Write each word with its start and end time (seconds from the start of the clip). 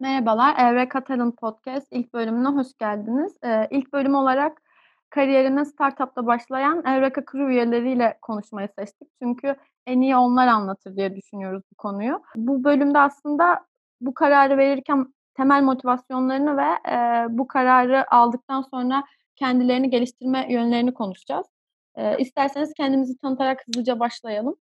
Merhabalar, 0.00 0.56
Evre 0.58 0.88
Katar'ın 0.88 1.30
podcast 1.30 1.86
ilk 1.90 2.14
bölümüne 2.14 2.48
hoş 2.48 2.66
geldiniz. 2.78 3.36
Eee, 3.44 3.68
ilk 3.70 3.92
bölüm 3.92 4.14
olarak 4.14 4.62
kariyerine 5.10 5.64
startup'ta 5.64 6.26
başlayan 6.26 6.84
Evreka 6.86 7.20
Crew 7.32 7.52
üyeleriyle 7.52 8.18
konuşmayı 8.22 8.68
seçtik. 8.78 9.08
Çünkü 9.22 9.56
en 9.86 10.00
iyi 10.00 10.16
onlar 10.16 10.46
anlatır 10.48 10.96
diye 10.96 11.16
düşünüyoruz 11.16 11.62
bu 11.72 11.76
konuyu. 11.76 12.22
Bu 12.36 12.64
bölümde 12.64 12.98
aslında 12.98 13.60
bu 14.00 14.14
kararı 14.14 14.58
verirken 14.58 15.14
temel 15.34 15.62
motivasyonlarını 15.62 16.56
ve 16.56 16.68
eee, 16.88 17.26
bu 17.30 17.48
kararı 17.48 18.14
aldıktan 18.14 18.62
sonra 18.62 19.04
kendilerini 19.36 19.90
geliştirme 19.90 20.52
yönlerini 20.52 20.94
konuşacağız. 20.94 21.46
Eee, 21.98 22.16
isterseniz 22.18 22.72
kendimizi 22.74 23.18
tanıtarak 23.18 23.62
hızlıca 23.66 24.00
başlayalım. 24.00 24.56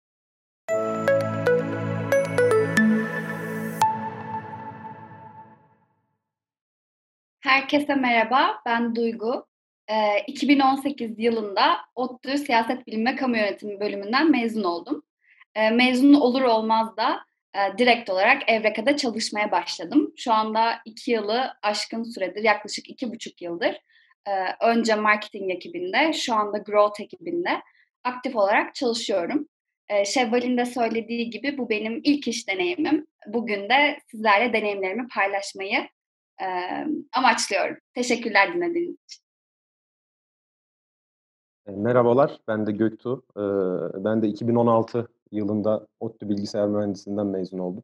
Herkese 7.44 7.96
merhaba, 7.96 8.62
ben 8.66 8.96
Duygu. 8.96 9.46
Ee, 9.90 10.24
2018 10.28 11.20
yılında 11.20 11.78
ODTÜ 11.96 12.38
Siyaset 12.38 12.88
Bilimi 12.88 13.16
Kamu 13.16 13.38
Yönetimi 13.38 13.80
bölümünden 13.80 14.32
mezun 14.32 14.64
oldum. 14.64 15.04
Ee, 15.56 15.70
mezun 15.70 16.14
olur 16.14 16.42
olmaz 16.42 16.98
da 16.98 17.20
e, 17.56 17.78
direkt 17.78 18.10
olarak 18.10 18.50
Evreka'da 18.50 18.98
çalışmaya 18.98 19.52
başladım. 19.52 20.14
Şu 20.18 20.34
anda 20.34 20.80
iki 20.86 21.12
yılı 21.12 21.54
aşkın 21.62 22.04
süredir, 22.04 22.44
yaklaşık 22.44 22.90
iki 22.90 23.12
buçuk 23.12 23.42
yıldır 23.42 23.80
e, 24.28 24.32
önce 24.62 24.96
marketing 24.96 25.52
ekibinde, 25.52 26.14
şu 26.14 26.36
anda 26.36 26.58
growth 26.58 27.02
ekibinde 27.02 27.62
aktif 28.04 28.36
olarak 28.36 28.76
çalışıyorum. 28.76 29.48
E, 29.90 30.06
Şevval'in 30.06 30.58
de 30.58 30.66
söylediği 30.66 31.30
gibi 31.30 31.58
bu 31.58 31.70
benim 31.70 32.02
ilk 32.04 32.28
iş 32.28 32.48
deneyimim. 32.48 33.08
Bugün 33.28 33.70
de 33.70 33.98
sizlerle 34.12 34.54
deneyimlerimi 34.54 35.08
paylaşmayı 35.08 35.88
e, 36.42 36.48
amaçlıyorum. 37.14 37.78
Teşekkürler 37.94 38.54
dinlediğiniz 38.54 38.96
için. 39.06 39.24
Merhabalar, 41.68 42.40
ben 42.48 42.68
de 42.68 42.72
Göktuğ. 42.72 43.24
Ben 44.04 44.22
de 44.22 44.28
2016 44.28 45.08
yılında 45.32 45.88
ODTÜ 46.00 46.30
Bilgisayar 46.30 46.68
Mühendisliğinden 46.68 47.28
mezun 47.28 47.60
oldum. 47.60 47.84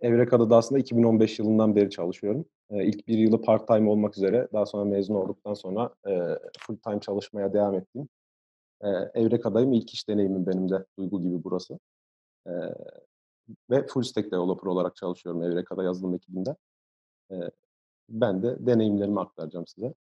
Evreka'da 0.00 0.50
da 0.50 0.56
aslında 0.56 0.78
2015 0.78 1.38
yılından 1.38 1.76
beri 1.76 1.90
çalışıyorum. 1.90 2.44
İlk 2.70 3.08
bir 3.08 3.18
yılı 3.18 3.42
part-time 3.42 3.90
olmak 3.90 4.16
üzere, 4.16 4.48
daha 4.52 4.66
sonra 4.66 4.84
mezun 4.84 5.14
olduktan 5.14 5.54
sonra 5.54 5.94
full-time 6.60 7.00
çalışmaya 7.00 7.52
devam 7.52 7.74
ettim. 7.74 8.08
Evreka'dayım, 9.14 9.72
ilk 9.72 9.94
iş 9.94 10.08
deneyimim 10.08 10.46
benim 10.46 10.70
de, 10.70 10.84
Duygu 10.98 11.22
gibi 11.22 11.44
burası. 11.44 11.78
Ve 13.70 13.86
full 13.86 14.02
stack 14.02 14.32
developer 14.32 14.66
olarak 14.66 14.96
çalışıyorum 14.96 15.42
Evreka'da 15.42 15.84
yazılım 15.84 16.14
ekibinde 16.14 16.56
ben 18.08 18.42
de 18.42 18.66
deneyimlerimi 18.66 19.20
aktaracağım 19.20 19.66
size. 19.66 19.94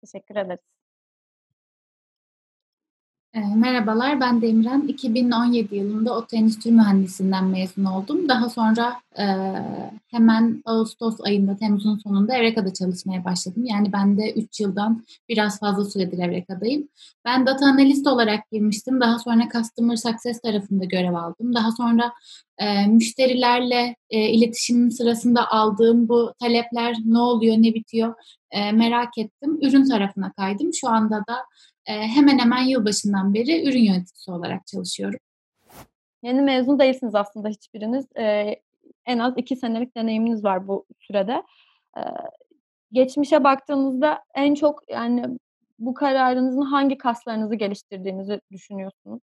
Teşekkür 0.00 0.36
ederiz. 0.36 0.75
Merhabalar, 3.36 4.20
ben 4.20 4.42
Demirhan. 4.42 4.88
2017 4.88 5.76
yılında 5.76 6.16
Oto 6.16 6.36
Endüstri 6.36 6.72
Mühendisliğinden 6.72 7.44
mezun 7.44 7.84
oldum. 7.84 8.28
Daha 8.28 8.50
sonra 8.50 9.00
e, 9.18 9.24
hemen 10.10 10.62
Ağustos 10.64 11.20
ayında, 11.20 11.56
Temmuz'un 11.56 11.98
sonunda 11.98 12.36
Evreka'da 12.36 12.72
çalışmaya 12.72 13.24
başladım. 13.24 13.64
Yani 13.64 13.92
ben 13.92 14.18
de 14.18 14.32
3 14.32 14.60
yıldan 14.60 15.04
biraz 15.28 15.60
fazla 15.60 15.84
süredir 15.84 16.18
Evreka'dayım. 16.18 16.88
Ben 17.24 17.46
data 17.46 17.66
analist 17.66 18.06
olarak 18.06 18.50
girmiştim. 18.52 19.00
Daha 19.00 19.18
sonra 19.18 19.48
Customer 19.52 19.96
Success 19.96 20.40
tarafında 20.40 20.84
görev 20.84 21.14
aldım. 21.14 21.54
Daha 21.54 21.72
sonra 21.72 22.12
e, 22.58 22.86
müşterilerle 22.86 23.96
e, 24.10 24.28
iletişim 24.28 24.90
sırasında 24.90 25.50
aldığım 25.50 26.08
bu 26.08 26.34
talepler 26.40 26.96
ne 27.04 27.18
oluyor, 27.18 27.56
ne 27.56 27.74
bitiyor 27.74 28.14
e, 28.50 28.72
merak 28.72 29.18
ettim. 29.18 29.58
Ürün 29.62 29.88
tarafına 29.88 30.32
kaydım. 30.32 30.74
Şu 30.74 30.88
anda 30.88 31.16
da 31.16 31.36
hemen 31.92 32.38
hemen 32.38 32.62
yılbaşından 32.62 33.34
beri 33.34 33.68
ürün 33.68 33.82
yöneticisi 33.82 34.30
olarak 34.30 34.66
çalışıyorum. 34.66 35.20
Yeni 36.22 36.42
mezun 36.42 36.78
değilsiniz 36.78 37.14
aslında 37.14 37.48
hiçbiriniz. 37.48 38.06
E, 38.18 38.56
en 39.06 39.18
az 39.18 39.34
iki 39.36 39.56
senelik 39.56 39.96
deneyiminiz 39.96 40.44
var 40.44 40.68
bu 40.68 40.86
sürede. 41.00 41.42
E, 41.96 42.00
geçmişe 42.92 43.44
baktığınızda 43.44 44.24
en 44.34 44.54
çok 44.54 44.82
yani 44.88 45.24
bu 45.78 45.94
kararınızın 45.94 46.62
hangi 46.62 46.98
kaslarınızı 46.98 47.54
geliştirdiğinizi 47.54 48.40
düşünüyorsunuz? 48.52 49.22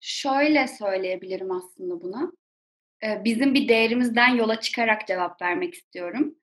Şöyle 0.00 0.68
söyleyebilirim 0.68 1.50
aslında 1.52 2.00
buna. 2.02 2.32
Bizim 3.24 3.54
bir 3.54 3.68
değerimizden 3.68 4.34
yola 4.34 4.60
çıkarak 4.60 5.06
cevap 5.06 5.42
vermek 5.42 5.74
istiyorum. 5.74 6.34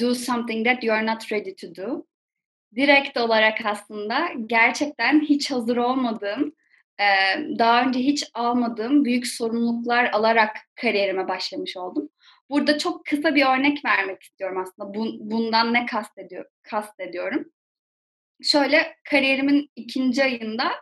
Do 0.00 0.14
something 0.14 0.66
that 0.66 0.84
you 0.84 0.96
are 0.96 1.06
not 1.06 1.32
ready 1.32 1.54
to 1.54 1.74
do 1.74 2.06
direkt 2.74 3.16
olarak 3.16 3.66
aslında 3.66 4.28
gerçekten 4.46 5.20
hiç 5.20 5.50
hazır 5.50 5.76
olmadığım, 5.76 6.52
daha 7.58 7.82
önce 7.82 7.98
hiç 7.98 8.24
almadığım 8.34 9.04
büyük 9.04 9.26
sorumluluklar 9.26 10.10
alarak 10.12 10.56
kariyerime 10.74 11.28
başlamış 11.28 11.76
oldum. 11.76 12.08
Burada 12.50 12.78
çok 12.78 13.06
kısa 13.06 13.34
bir 13.34 13.46
örnek 13.46 13.84
vermek 13.84 14.22
istiyorum 14.22 14.58
aslında. 14.62 14.94
Bundan 15.20 15.74
ne 15.74 15.86
kastediyor, 15.86 16.44
kastediyorum? 16.62 17.44
Şöyle 18.42 18.96
kariyerimin 19.10 19.70
ikinci 19.76 20.24
ayında 20.24 20.72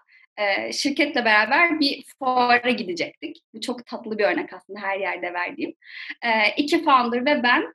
şirketle 0.73 1.25
beraber 1.25 1.81
bir 1.81 2.05
fuara 2.19 2.71
gidecektik. 2.71 3.37
Bu 3.55 3.61
çok 3.61 3.87
tatlı 3.87 4.19
bir 4.19 4.25
örnek 4.25 4.53
aslında 4.53 4.81
her 4.81 4.99
yerde 4.99 5.35
verdiğim. 5.35 5.75
İki 6.57 6.85
founder 6.85 7.27
ve 7.27 7.43
ben 7.43 7.75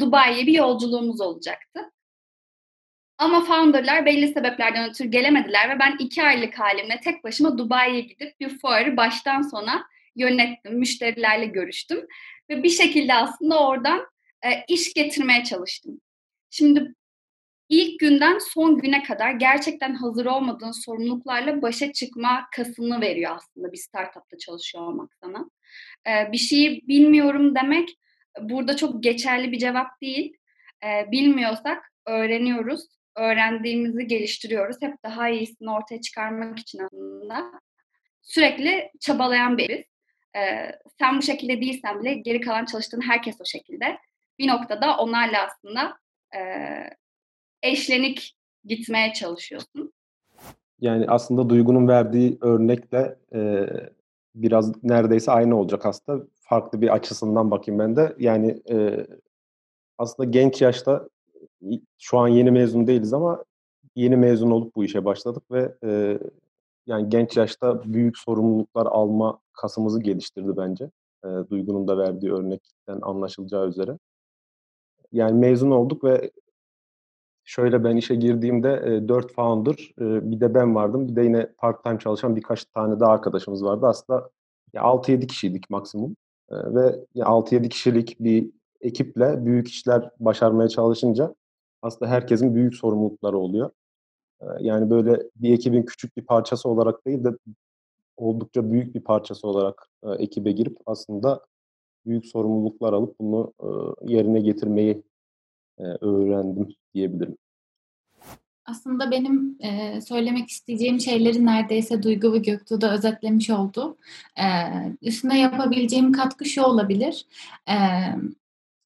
Dubai'ye 0.00 0.46
bir 0.46 0.54
yolculuğumuz 0.54 1.20
olacaktı. 1.20 1.92
Ama 3.18 3.44
founderlar 3.44 4.06
belli 4.06 4.28
sebeplerden 4.28 4.90
ötürü 4.90 5.08
gelemediler 5.08 5.70
ve 5.70 5.78
ben 5.78 5.96
iki 5.98 6.22
aylık 6.22 6.58
halimle 6.58 7.00
tek 7.00 7.24
başıma 7.24 7.58
Dubai'ye 7.58 8.00
gidip 8.00 8.40
bir 8.40 8.58
fuarı 8.58 8.96
baştan 8.96 9.42
sona 9.42 9.86
yönettim, 10.16 10.78
müşterilerle 10.78 11.46
görüştüm 11.46 12.06
ve 12.50 12.62
bir 12.62 12.68
şekilde 12.68 13.14
aslında 13.14 13.68
oradan 13.68 14.06
e, 14.44 14.48
iş 14.68 14.94
getirmeye 14.94 15.44
çalıştım. 15.44 16.00
Şimdi 16.50 16.94
ilk 17.68 18.00
günden 18.00 18.38
son 18.38 18.78
güne 18.78 19.02
kadar 19.02 19.30
gerçekten 19.30 19.94
hazır 19.94 20.26
olmadığın 20.26 20.84
sorumluluklarla 20.84 21.62
başa 21.62 21.92
çıkma 21.92 22.46
kasını 22.56 23.00
veriyor 23.00 23.36
aslında 23.36 23.72
bir 23.72 23.78
startupta 23.78 24.38
çalışıyor 24.38 24.84
olmak 24.84 25.10
sana. 25.22 25.50
E, 26.06 26.32
bir 26.32 26.38
şeyi 26.38 26.88
bilmiyorum 26.88 27.54
demek 27.54 27.88
burada 28.40 28.76
çok 28.76 29.02
geçerli 29.02 29.52
bir 29.52 29.58
cevap 29.58 30.00
değil. 30.02 30.36
E, 30.84 31.12
bilmiyorsak 31.12 31.92
öğreniyoruz 32.06 32.95
öğrendiğimizi 33.16 34.06
geliştiriyoruz. 34.06 34.76
Hep 34.80 34.94
daha 35.04 35.28
iyisini 35.28 35.70
ortaya 35.70 36.00
çıkarmak 36.00 36.58
için 36.58 36.78
aslında 36.78 37.50
sürekli 38.22 38.90
çabalayan 39.00 39.58
biriz. 39.58 39.84
Ee, 40.36 40.72
sen 40.98 41.18
bu 41.18 41.22
şekilde 41.22 41.60
değilsen 41.60 42.00
bile 42.00 42.14
geri 42.14 42.40
kalan 42.40 42.64
çalıştığın 42.64 43.00
herkes 43.00 43.40
o 43.40 43.44
şekilde. 43.44 43.98
Bir 44.38 44.48
noktada 44.48 44.96
onlarla 44.96 45.46
aslında 45.46 45.96
e, 46.36 46.40
eşlenik 47.62 48.36
gitmeye 48.64 49.12
çalışıyorsun. 49.12 49.92
Yani 50.80 51.04
aslında 51.08 51.48
Duygu'nun 51.48 51.88
verdiği 51.88 52.38
örnekle 52.40 53.16
e, 53.34 53.66
biraz 54.34 54.84
neredeyse 54.84 55.32
aynı 55.32 55.60
olacak 55.60 55.86
aslında. 55.86 56.24
Farklı 56.34 56.80
bir 56.80 56.94
açısından 56.94 57.50
bakayım 57.50 57.78
ben 57.78 57.96
de. 57.96 58.16
Yani 58.18 58.62
e, 58.70 59.06
aslında 59.98 60.30
genç 60.30 60.62
yaşta 60.62 61.08
şu 61.98 62.18
an 62.18 62.28
yeni 62.28 62.50
mezun 62.50 62.86
değiliz 62.86 63.12
ama 63.12 63.44
yeni 63.96 64.16
mezun 64.16 64.50
olup 64.50 64.76
bu 64.76 64.84
işe 64.84 65.04
başladık 65.04 65.42
ve 65.50 65.74
e, 65.84 66.18
yani 66.86 67.08
genç 67.08 67.36
yaşta 67.36 67.82
büyük 67.84 68.18
sorumluluklar 68.18 68.86
alma 68.86 69.38
kasımızı 69.52 70.00
geliştirdi 70.00 70.56
bence. 70.56 70.90
E, 71.24 71.28
Duygu'nun 71.50 71.88
da 71.88 71.98
verdiği 71.98 72.32
örnekten 72.32 72.98
anlaşılacağı 73.02 73.68
üzere. 73.68 73.98
Yani 75.12 75.38
mezun 75.38 75.70
olduk 75.70 76.04
ve 76.04 76.30
şöyle 77.44 77.84
ben 77.84 77.96
işe 77.96 78.14
girdiğimde 78.14 78.82
e, 78.86 79.08
4 79.08 79.32
founder, 79.32 79.94
e, 80.00 80.30
bir 80.30 80.40
de 80.40 80.54
ben 80.54 80.74
vardım. 80.74 81.08
Bir 81.08 81.16
de 81.16 81.22
yine 81.22 81.46
part-time 81.58 81.98
çalışan 81.98 82.36
birkaç 82.36 82.64
tane 82.64 83.00
daha 83.00 83.12
arkadaşımız 83.12 83.64
vardı. 83.64 83.86
Aslında 83.86 84.30
ya 84.72 84.82
6-7 84.82 85.26
kişiydik 85.26 85.70
maksimum. 85.70 86.16
E, 86.50 86.56
ve 86.56 87.06
6-7 87.14 87.68
kişilik 87.68 88.16
bir 88.20 88.50
ekiple 88.80 89.46
büyük 89.46 89.68
işler 89.68 90.10
başarmaya 90.20 90.68
çalışınca 90.68 91.34
aslında 91.86 92.10
herkesin 92.10 92.54
büyük 92.54 92.74
sorumlulukları 92.74 93.38
oluyor. 93.38 93.70
Yani 94.60 94.90
böyle 94.90 95.22
bir 95.36 95.52
ekibin 95.52 95.82
küçük 95.82 96.16
bir 96.16 96.22
parçası 96.22 96.68
olarak 96.68 97.06
değil 97.06 97.24
de 97.24 97.28
oldukça 98.16 98.72
büyük 98.72 98.94
bir 98.94 99.00
parçası 99.00 99.48
olarak 99.48 99.88
ekibe 100.18 100.52
girip 100.52 100.78
aslında 100.86 101.46
büyük 102.06 102.26
sorumluluklar 102.26 102.92
alıp 102.92 103.20
bunu 103.20 103.52
yerine 104.02 104.40
getirmeyi 104.40 105.02
öğrendim 105.78 106.68
diyebilirim. 106.94 107.36
Aslında 108.66 109.10
benim 109.10 109.56
e, 109.60 110.00
söylemek 110.00 110.48
isteyeceğim 110.48 111.00
şeyleri 111.00 111.46
neredeyse 111.46 112.02
Duygu 112.02 112.32
ve 112.32 112.38
Göktuğ 112.38 112.80
da 112.80 112.94
özetlemiş 112.94 113.50
oldu. 113.50 113.96
E, 114.36 114.46
üstüne 115.02 115.40
yapabileceğim 115.40 116.12
katkı 116.12 116.44
şu 116.44 116.62
olabilir. 116.62 117.26
E, 117.68 117.76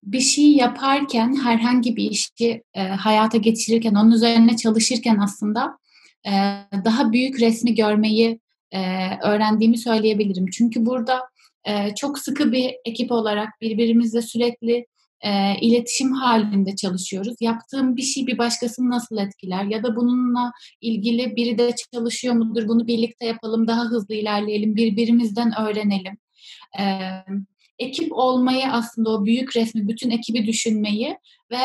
bir 0.03 0.19
şey 0.19 0.51
yaparken, 0.51 1.35
herhangi 1.43 1.95
bir 1.95 2.11
işi 2.11 2.63
e, 2.73 2.81
hayata 2.81 3.37
geçirirken, 3.37 3.95
onun 3.95 4.11
üzerine 4.11 4.57
çalışırken 4.57 5.17
aslında 5.17 5.77
e, 6.25 6.31
daha 6.85 7.11
büyük 7.11 7.41
resmi 7.41 7.75
görmeyi 7.75 8.39
e, 8.71 8.79
öğrendiğimi 9.23 9.77
söyleyebilirim. 9.77 10.45
Çünkü 10.53 10.85
burada 10.85 11.21
e, 11.65 11.95
çok 11.95 12.19
sıkı 12.19 12.51
bir 12.51 12.73
ekip 12.85 13.11
olarak 13.11 13.49
birbirimizle 13.61 14.21
sürekli 14.21 14.85
e, 15.21 15.59
iletişim 15.61 16.11
halinde 16.11 16.75
çalışıyoruz. 16.75 17.35
Yaptığım 17.41 17.97
bir 17.97 18.01
şey 18.01 18.27
bir 18.27 18.37
başkasını 18.37 18.89
nasıl 18.89 19.17
etkiler 19.17 19.63
ya 19.63 19.83
da 19.83 19.95
bununla 19.95 20.51
ilgili 20.81 21.35
biri 21.35 21.57
de 21.57 21.75
çalışıyor 21.93 22.35
mudur? 22.35 22.67
Bunu 22.67 22.87
birlikte 22.87 23.25
yapalım, 23.25 23.67
daha 23.67 23.85
hızlı 23.85 24.15
ilerleyelim, 24.15 24.75
birbirimizden 24.75 25.51
öğrenelim. 25.59 26.17
E, 26.79 26.83
ekip 27.79 28.11
olmayı 28.11 28.71
aslında 28.71 29.09
o 29.09 29.25
büyük 29.25 29.55
resmi, 29.55 29.87
bütün 29.87 30.09
ekibi 30.09 30.47
düşünmeyi 30.47 31.17
ve 31.51 31.57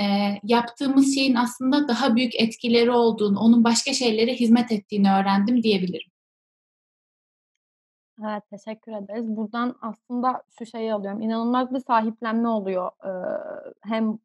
e, 0.00 0.02
yaptığımız 0.44 1.14
şeyin 1.14 1.34
aslında 1.34 1.88
daha 1.88 2.16
büyük 2.16 2.40
etkileri 2.40 2.90
olduğunu, 2.90 3.40
onun 3.40 3.64
başka 3.64 3.92
şeylere 3.92 4.34
hizmet 4.34 4.72
ettiğini 4.72 5.12
öğrendim 5.12 5.62
diyebilirim. 5.62 6.10
Evet, 8.24 8.42
teşekkür 8.50 8.92
ederiz. 8.92 9.36
Buradan 9.36 9.76
aslında 9.80 10.42
şu 10.58 10.66
şeyi 10.66 10.92
alıyorum, 10.94 11.20
inanılmaz 11.20 11.74
bir 11.74 11.80
sahiplenme 11.80 12.48
oluyor. 12.48 12.90
Eee, 13.04 13.72
hem 13.82 14.18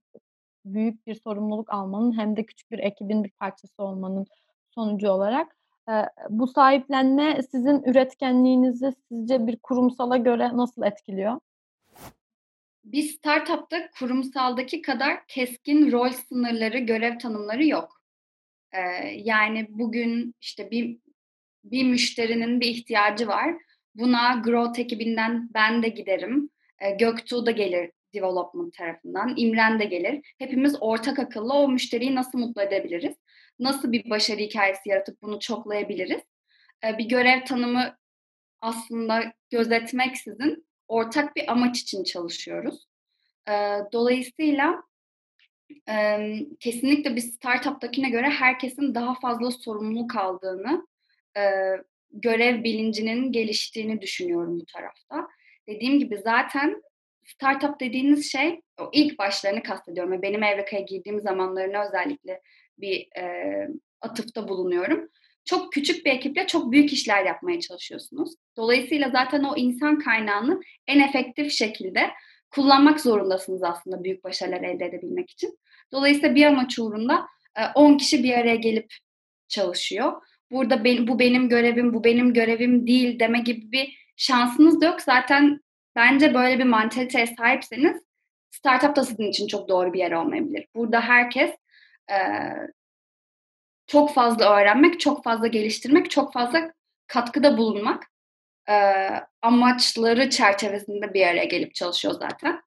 büyük 0.65 1.07
bir 1.07 1.15
sorumluluk 1.15 1.73
almanın 1.73 2.17
hem 2.17 2.35
de 2.35 2.45
küçük 2.45 2.71
bir 2.71 2.79
ekibin 2.79 3.23
bir 3.23 3.31
parçası 3.31 3.83
olmanın 3.83 4.25
sonucu 4.75 5.09
olarak. 5.09 5.57
Bu 6.29 6.47
sahiplenme 6.47 7.41
sizin 7.51 7.83
üretkenliğinizi 7.83 8.93
sizce 9.09 9.47
bir 9.47 9.57
kurumsala 9.57 10.17
göre 10.17 10.57
nasıl 10.57 10.83
etkiliyor? 10.83 11.39
Bir 12.83 13.03
startup'ta 13.03 13.89
kurumsaldaki 13.99 14.81
kadar 14.81 15.27
keskin 15.27 15.91
rol 15.91 16.09
sınırları, 16.09 16.77
görev 16.77 17.17
tanımları 17.17 17.65
yok. 17.65 18.01
Eee, 18.73 19.21
yani 19.23 19.67
bugün 19.69 20.35
işte 20.41 20.71
bir 20.71 20.97
bir 21.63 21.83
müşterinin 21.83 22.59
bir 22.59 22.67
ihtiyacı 22.67 23.27
var 23.27 23.55
Buna 23.95 24.41
Growth 24.45 24.79
ekibinden 24.79 25.49
ben 25.53 25.83
de 25.83 25.87
giderim. 25.87 26.49
E, 26.79 26.91
Göktuğ 26.91 27.45
da 27.45 27.51
gelir 27.51 27.91
development 28.13 28.73
tarafından. 28.73 29.33
İmren 29.37 29.79
de 29.79 29.85
gelir. 29.85 30.33
Hepimiz 30.39 30.75
ortak 30.81 31.19
akılla 31.19 31.53
o 31.53 31.69
müşteriyi 31.69 32.15
nasıl 32.15 32.39
mutlu 32.39 32.61
edebiliriz? 32.61 33.15
Nasıl 33.59 33.91
bir 33.91 34.09
başarı 34.09 34.39
hikayesi 34.39 34.89
yaratıp 34.89 35.21
bunu 35.21 35.39
çoklayabiliriz? 35.39 36.21
Bir 36.97 37.05
görev 37.05 37.45
tanımı 37.45 37.97
aslında 38.61 39.33
gözetmeksizin 39.49 40.67
ortak 40.87 41.35
bir 41.35 41.51
amaç 41.51 41.79
için 41.79 42.03
çalışıyoruz. 42.03 42.87
Dolayısıyla 43.93 44.83
e, 45.89 46.17
kesinlikle 46.59 47.15
bir 47.15 47.21
startup'takine 47.21 48.09
göre 48.09 48.29
herkesin 48.29 48.95
daha 48.95 49.19
fazla 49.19 49.51
sorumluluk 49.51 50.15
aldığını 50.15 50.87
görev 52.11 52.63
bilincinin 52.63 53.31
geliştiğini 53.31 54.01
düşünüyorum 54.01 54.59
bu 54.59 54.65
tarafta. 54.65 55.27
Dediğim 55.67 55.99
gibi 55.99 56.17
zaten 56.17 56.81
startup 57.25 57.79
dediğiniz 57.79 58.31
şey 58.31 58.61
o 58.79 58.89
ilk 58.93 59.19
başlarını 59.19 59.63
kastediyorum 59.63 60.21
benim 60.21 60.43
Evreka'ya 60.43 60.81
girdiğim 60.81 61.21
zamanlarına 61.21 61.87
özellikle 61.87 62.41
bir 62.77 63.07
e, 63.17 63.67
atıfta 64.01 64.47
bulunuyorum. 64.47 65.09
Çok 65.45 65.73
küçük 65.73 66.05
bir 66.05 66.11
ekiple 66.11 66.47
çok 66.47 66.71
büyük 66.71 66.93
işler 66.93 67.25
yapmaya 67.25 67.59
çalışıyorsunuz. 67.59 68.33
Dolayısıyla 68.57 69.09
zaten 69.09 69.43
o 69.43 69.57
insan 69.57 69.99
kaynağını 69.99 70.61
en 70.87 70.99
efektif 70.99 71.51
şekilde 71.51 72.09
kullanmak 72.51 73.01
zorundasınız 73.01 73.63
aslında 73.63 74.03
büyük 74.03 74.23
başarılar 74.23 74.61
elde 74.61 74.85
edebilmek 74.85 75.31
için. 75.31 75.59
Dolayısıyla 75.91 76.35
bir 76.35 76.45
amaç 76.45 76.79
uğrunda 76.79 77.25
10 77.75 77.97
kişi 77.97 78.23
bir 78.23 78.33
araya 78.33 78.55
gelip 78.55 78.93
çalışıyor 79.47 80.21
burada 80.53 80.83
ben, 80.83 81.07
bu 81.07 81.19
benim 81.19 81.49
görevim, 81.49 81.93
bu 81.93 82.03
benim 82.03 82.33
görevim 82.33 82.87
değil 82.87 83.19
deme 83.19 83.39
gibi 83.39 83.71
bir 83.71 83.97
şansınız 84.17 84.81
da 84.81 84.85
yok. 84.85 85.01
Zaten 85.01 85.59
bence 85.95 86.33
böyle 86.33 86.59
bir 86.59 86.63
mantaliteye 86.63 87.27
sahipseniz 87.27 88.01
startup 88.51 88.95
da 88.95 89.03
sizin 89.03 89.29
için 89.29 89.47
çok 89.47 89.69
doğru 89.69 89.93
bir 89.93 89.99
yer 89.99 90.11
olmayabilir. 90.11 90.65
Burada 90.75 91.01
herkes 91.01 91.51
e, 92.11 92.17
çok 93.87 94.13
fazla 94.13 94.59
öğrenmek, 94.59 94.99
çok 94.99 95.23
fazla 95.23 95.47
geliştirmek, 95.47 96.11
çok 96.11 96.33
fazla 96.33 96.73
katkıda 97.07 97.57
bulunmak 97.57 98.03
e, 98.69 98.75
amaçları 99.41 100.29
çerçevesinde 100.29 101.13
bir 101.13 101.27
araya 101.27 101.45
gelip 101.45 101.75
çalışıyor 101.75 102.13
zaten. 102.13 102.61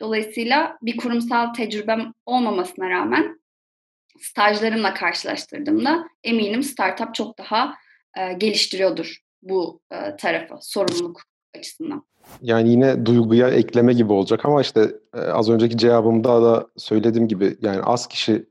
Dolayısıyla 0.00 0.78
bir 0.82 0.96
kurumsal 0.96 1.54
tecrübem 1.54 2.12
olmamasına 2.26 2.90
rağmen 2.90 3.40
stajlarımla 4.20 4.94
karşılaştırdığımda 4.94 6.08
eminim 6.24 6.62
startup 6.62 7.14
çok 7.14 7.38
daha 7.38 7.74
e, 8.18 8.32
geliştiriyordur 8.32 9.16
bu 9.42 9.80
e, 9.92 10.16
tarafı 10.16 10.54
sorumluluk 10.60 11.22
açısından. 11.58 12.02
Yani 12.42 12.70
yine 12.70 13.06
duyguya 13.06 13.48
ekleme 13.48 13.92
gibi 13.92 14.12
olacak 14.12 14.44
ama 14.44 14.60
işte 14.60 14.90
e, 15.14 15.18
az 15.18 15.50
önceki 15.50 15.76
cevabımda 15.76 16.42
da 16.42 16.66
söylediğim 16.76 17.28
gibi 17.28 17.56
yani 17.60 17.80
az 17.82 18.08
kişi 18.08 18.46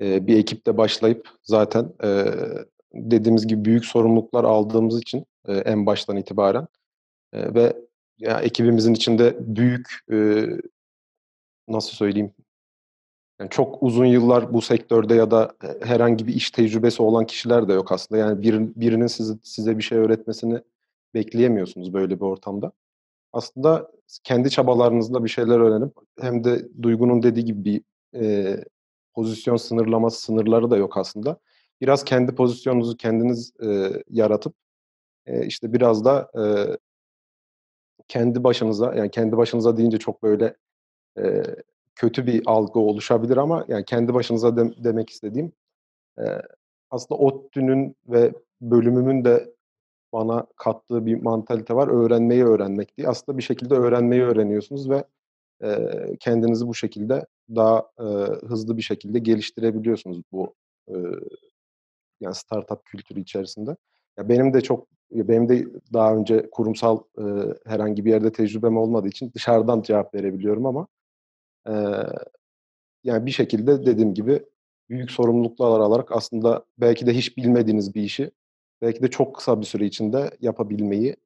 e, 0.00 0.26
bir 0.26 0.38
ekipte 0.38 0.76
başlayıp 0.76 1.28
zaten 1.42 1.92
e, 2.04 2.24
dediğimiz 2.94 3.46
gibi 3.46 3.64
büyük 3.64 3.84
sorumluluklar 3.84 4.44
aldığımız 4.44 4.98
için 4.98 5.26
e, 5.48 5.52
en 5.52 5.86
baştan 5.86 6.16
itibaren 6.16 6.66
e, 7.32 7.54
ve 7.54 7.76
ya 8.18 8.40
ekibimizin 8.40 8.94
içinde 8.94 9.36
büyük 9.40 9.98
e, 10.12 10.46
nasıl 11.68 11.92
söyleyeyim 11.92 12.32
yani 13.40 13.50
çok 13.50 13.82
uzun 13.82 14.04
yıllar 14.04 14.52
bu 14.52 14.62
sektörde 14.62 15.14
ya 15.14 15.30
da 15.30 15.52
herhangi 15.82 16.26
bir 16.26 16.34
iş 16.34 16.50
tecrübesi 16.50 17.02
olan 17.02 17.26
kişiler 17.26 17.68
de 17.68 17.72
yok 17.72 17.92
aslında. 17.92 18.20
Yani 18.20 18.42
bir, 18.42 18.60
birinin 18.76 19.06
size, 19.06 19.34
size 19.42 19.78
bir 19.78 19.82
şey 19.82 19.98
öğretmesini 19.98 20.60
bekleyemiyorsunuz 21.14 21.92
böyle 21.92 22.16
bir 22.16 22.24
ortamda. 22.24 22.72
Aslında 23.32 23.90
kendi 24.24 24.50
çabalarınızla 24.50 25.24
bir 25.24 25.28
şeyler 25.28 25.58
öğrenip 25.58 25.92
hem 26.20 26.44
de 26.44 26.68
Duygu'nun 26.82 27.22
dediği 27.22 27.44
gibi 27.44 27.64
bir 27.64 27.82
e, 28.20 28.56
pozisyon 29.14 29.56
sınırlaması 29.56 30.22
sınırları 30.22 30.70
da 30.70 30.76
yok 30.76 30.96
aslında. 30.96 31.40
Biraz 31.80 32.04
kendi 32.04 32.34
pozisyonunuzu 32.34 32.96
kendiniz 32.96 33.52
e, 33.62 33.90
yaratıp 34.10 34.54
e, 35.26 35.46
işte 35.46 35.72
biraz 35.72 36.04
da 36.04 36.30
e, 36.38 36.42
kendi 38.08 38.44
başınıza 38.44 38.94
yani 38.94 39.10
kendi 39.10 39.36
başınıza 39.36 39.76
deyince 39.76 39.98
çok 39.98 40.22
böyle 40.22 40.56
e, 41.18 41.42
kötü 41.94 42.26
bir 42.26 42.42
algı 42.46 42.80
oluşabilir 42.80 43.36
ama 43.36 43.64
yani 43.68 43.84
kendi 43.84 44.14
başınıza 44.14 44.56
de, 44.56 44.84
demek 44.84 45.10
istediğim 45.10 45.52
e, 46.18 46.24
aslında 46.90 47.20
ODTÜ'nün 47.20 47.96
ve 48.08 48.32
bölümümün 48.60 49.24
de 49.24 49.54
bana 50.12 50.46
kattığı 50.56 51.06
bir 51.06 51.22
mantalite 51.22 51.74
var. 51.74 51.88
Öğrenmeyi 51.88 52.44
öğrenmek 52.44 52.96
diye. 52.96 53.08
Aslında 53.08 53.38
bir 53.38 53.42
şekilde 53.42 53.74
öğrenmeyi 53.74 54.22
öğreniyorsunuz 54.22 54.90
ve 54.90 55.04
e, 55.64 55.78
kendinizi 56.20 56.66
bu 56.66 56.74
şekilde 56.74 57.26
daha 57.56 57.78
e, 58.00 58.04
hızlı 58.48 58.76
bir 58.76 58.82
şekilde 58.82 59.18
geliştirebiliyorsunuz 59.18 60.22
bu 60.32 60.54
e, 60.88 60.94
yani 62.20 62.34
startup 62.34 62.84
kültürü 62.84 63.20
içerisinde. 63.20 63.76
Ya 64.18 64.28
benim 64.28 64.52
de 64.54 64.60
çok 64.60 64.86
benim 65.12 65.48
de 65.48 65.66
daha 65.92 66.14
önce 66.16 66.50
kurumsal 66.52 66.98
e, 67.18 67.22
herhangi 67.66 68.04
bir 68.04 68.10
yerde 68.10 68.32
tecrübem 68.32 68.76
olmadığı 68.76 69.08
için 69.08 69.32
dışarıdan 69.34 69.82
cevap 69.82 70.14
verebiliyorum 70.14 70.66
ama 70.66 70.86
Eee, 71.68 72.06
yani 73.04 73.26
bir 73.26 73.30
şekilde 73.30 73.86
dediğim 73.86 74.14
gibi 74.14 74.42
büyük 74.90 75.10
sorumluluklar 75.10 75.80
alarak 75.80 76.12
aslında 76.12 76.64
belki 76.78 77.06
de 77.06 77.12
hiç 77.16 77.36
bilmediğiniz 77.36 77.94
bir 77.94 78.02
işi 78.02 78.30
belki 78.82 79.02
de 79.02 79.08
çok 79.10 79.36
kısa 79.36 79.60
bir 79.60 79.66
süre 79.66 79.86
içinde 79.86 80.30
yapabilmeyi 80.40 81.16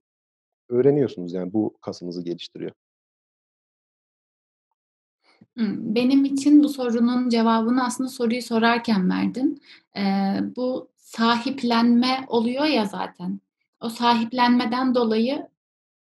öğreniyorsunuz. 0.70 1.34
Yani 1.34 1.52
bu 1.54 1.74
kasınızı 1.82 2.22
geliştiriyor. 2.24 2.72
Benim 5.56 6.24
için 6.24 6.62
bu 6.62 6.68
sorunun 6.68 7.28
cevabını 7.28 7.84
aslında 7.84 8.08
soruyu 8.08 8.42
sorarken 8.42 9.10
verdin. 9.10 9.62
Ee, 9.96 10.36
bu 10.56 10.90
sahiplenme 10.96 12.24
oluyor 12.28 12.64
ya 12.64 12.84
zaten. 12.84 13.40
O 13.80 13.88
sahiplenmeden 13.88 14.94
dolayı 14.94 15.48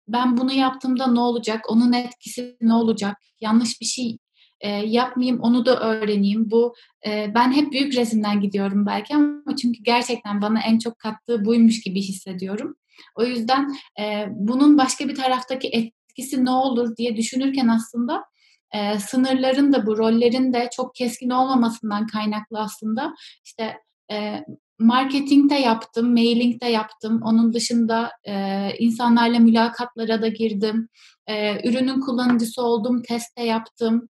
ben 0.08 0.38
bunu 0.38 0.54
yaptığımda 0.54 1.08
ne 1.08 1.20
olacak, 1.20 1.66
onun 1.70 1.94
etkisi 1.94 2.58
ne 2.62 2.74
olacak, 2.74 3.18
yanlış 3.42 3.82
bir 3.82 3.86
şey 3.86 4.18
e, 4.62 4.70
yapmayayım, 4.70 5.40
onu 5.40 5.66
da 5.66 5.80
öğreneyim. 5.80 6.52
Bu 6.52 6.76
e, 7.08 7.32
ben 7.36 7.52
hep 7.52 7.72
büyük 7.72 7.96
resimden 7.96 8.42
gidiyorum 8.42 8.86
belki 8.86 9.16
ama 9.16 9.56
çünkü 9.62 9.84
gerçekten 9.84 10.42
bana 10.42 10.62
en 10.62 10.80
çok 10.80 11.00
kattığı 11.00 11.46
buymuş 11.46 11.82
gibi 11.82 12.02
hissediyorum. 12.02 12.76
O 13.16 13.24
yüzden 13.24 13.76
e, 14.00 14.28
bunun 14.32 14.78
başka 14.78 15.08
bir 15.08 15.16
taraftaki 15.16 15.68
etkisi 15.68 16.46
ne 16.46 16.52
olur 16.52 16.98
diye 16.98 17.18
düşünürken 17.18 17.68
aslında 17.68 18.24
e, 18.74 19.00
sınırların 19.00 19.74
da 19.74 19.86
bu 19.86 19.98
rollerin 19.98 20.54
de 20.54 20.70
çok 20.76 20.96
keskin 20.96 21.30
olmamasından 21.30 22.08
kaynaklı 22.08 22.60
aslında 22.60 23.14
işte 23.46 23.78
e, 24.12 24.46
marketing 24.80 25.52
de 25.52 25.56
yaptım, 25.56 26.14
mailing 26.14 26.62
de 26.62 26.66
yaptım. 26.66 27.22
Onun 27.24 27.54
dışında 27.54 28.12
e, 28.24 28.34
insanlarla 28.80 29.40
mülakatlara 29.40 30.22
da 30.22 30.28
girdim. 30.28 30.90
E, 31.28 31.70
ürünün 31.70 32.02
kullanıcısı 32.02 32.62
oldum, 32.62 33.02
test 33.02 33.38
de 33.38 33.44
yaptım. 33.44 34.10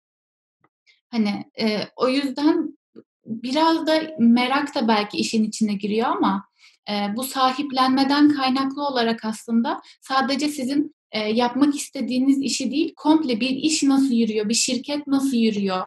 Hani 1.10 1.44
e, 1.60 1.80
o 1.96 2.08
yüzden 2.08 2.78
biraz 3.26 3.86
da 3.86 4.02
merak 4.18 4.74
da 4.74 4.88
belki 4.88 5.16
işin 5.16 5.44
içine 5.44 5.74
giriyor 5.74 6.08
ama 6.08 6.44
e, 6.90 7.16
bu 7.16 7.24
sahiplenmeden 7.24 8.28
kaynaklı 8.28 8.86
olarak 8.86 9.24
aslında 9.24 9.80
sadece 10.00 10.48
sizin 10.48 10.94
e, 11.14 11.18
yapmak 11.18 11.74
istediğiniz 11.74 12.42
işi 12.42 12.70
değil, 12.70 12.94
komple 12.96 13.40
bir 13.40 13.50
iş 13.50 13.82
nasıl 13.82 14.14
yürüyor, 14.14 14.48
bir 14.48 14.54
şirket 14.54 15.06
nasıl 15.06 15.36
yürüyor, 15.36 15.86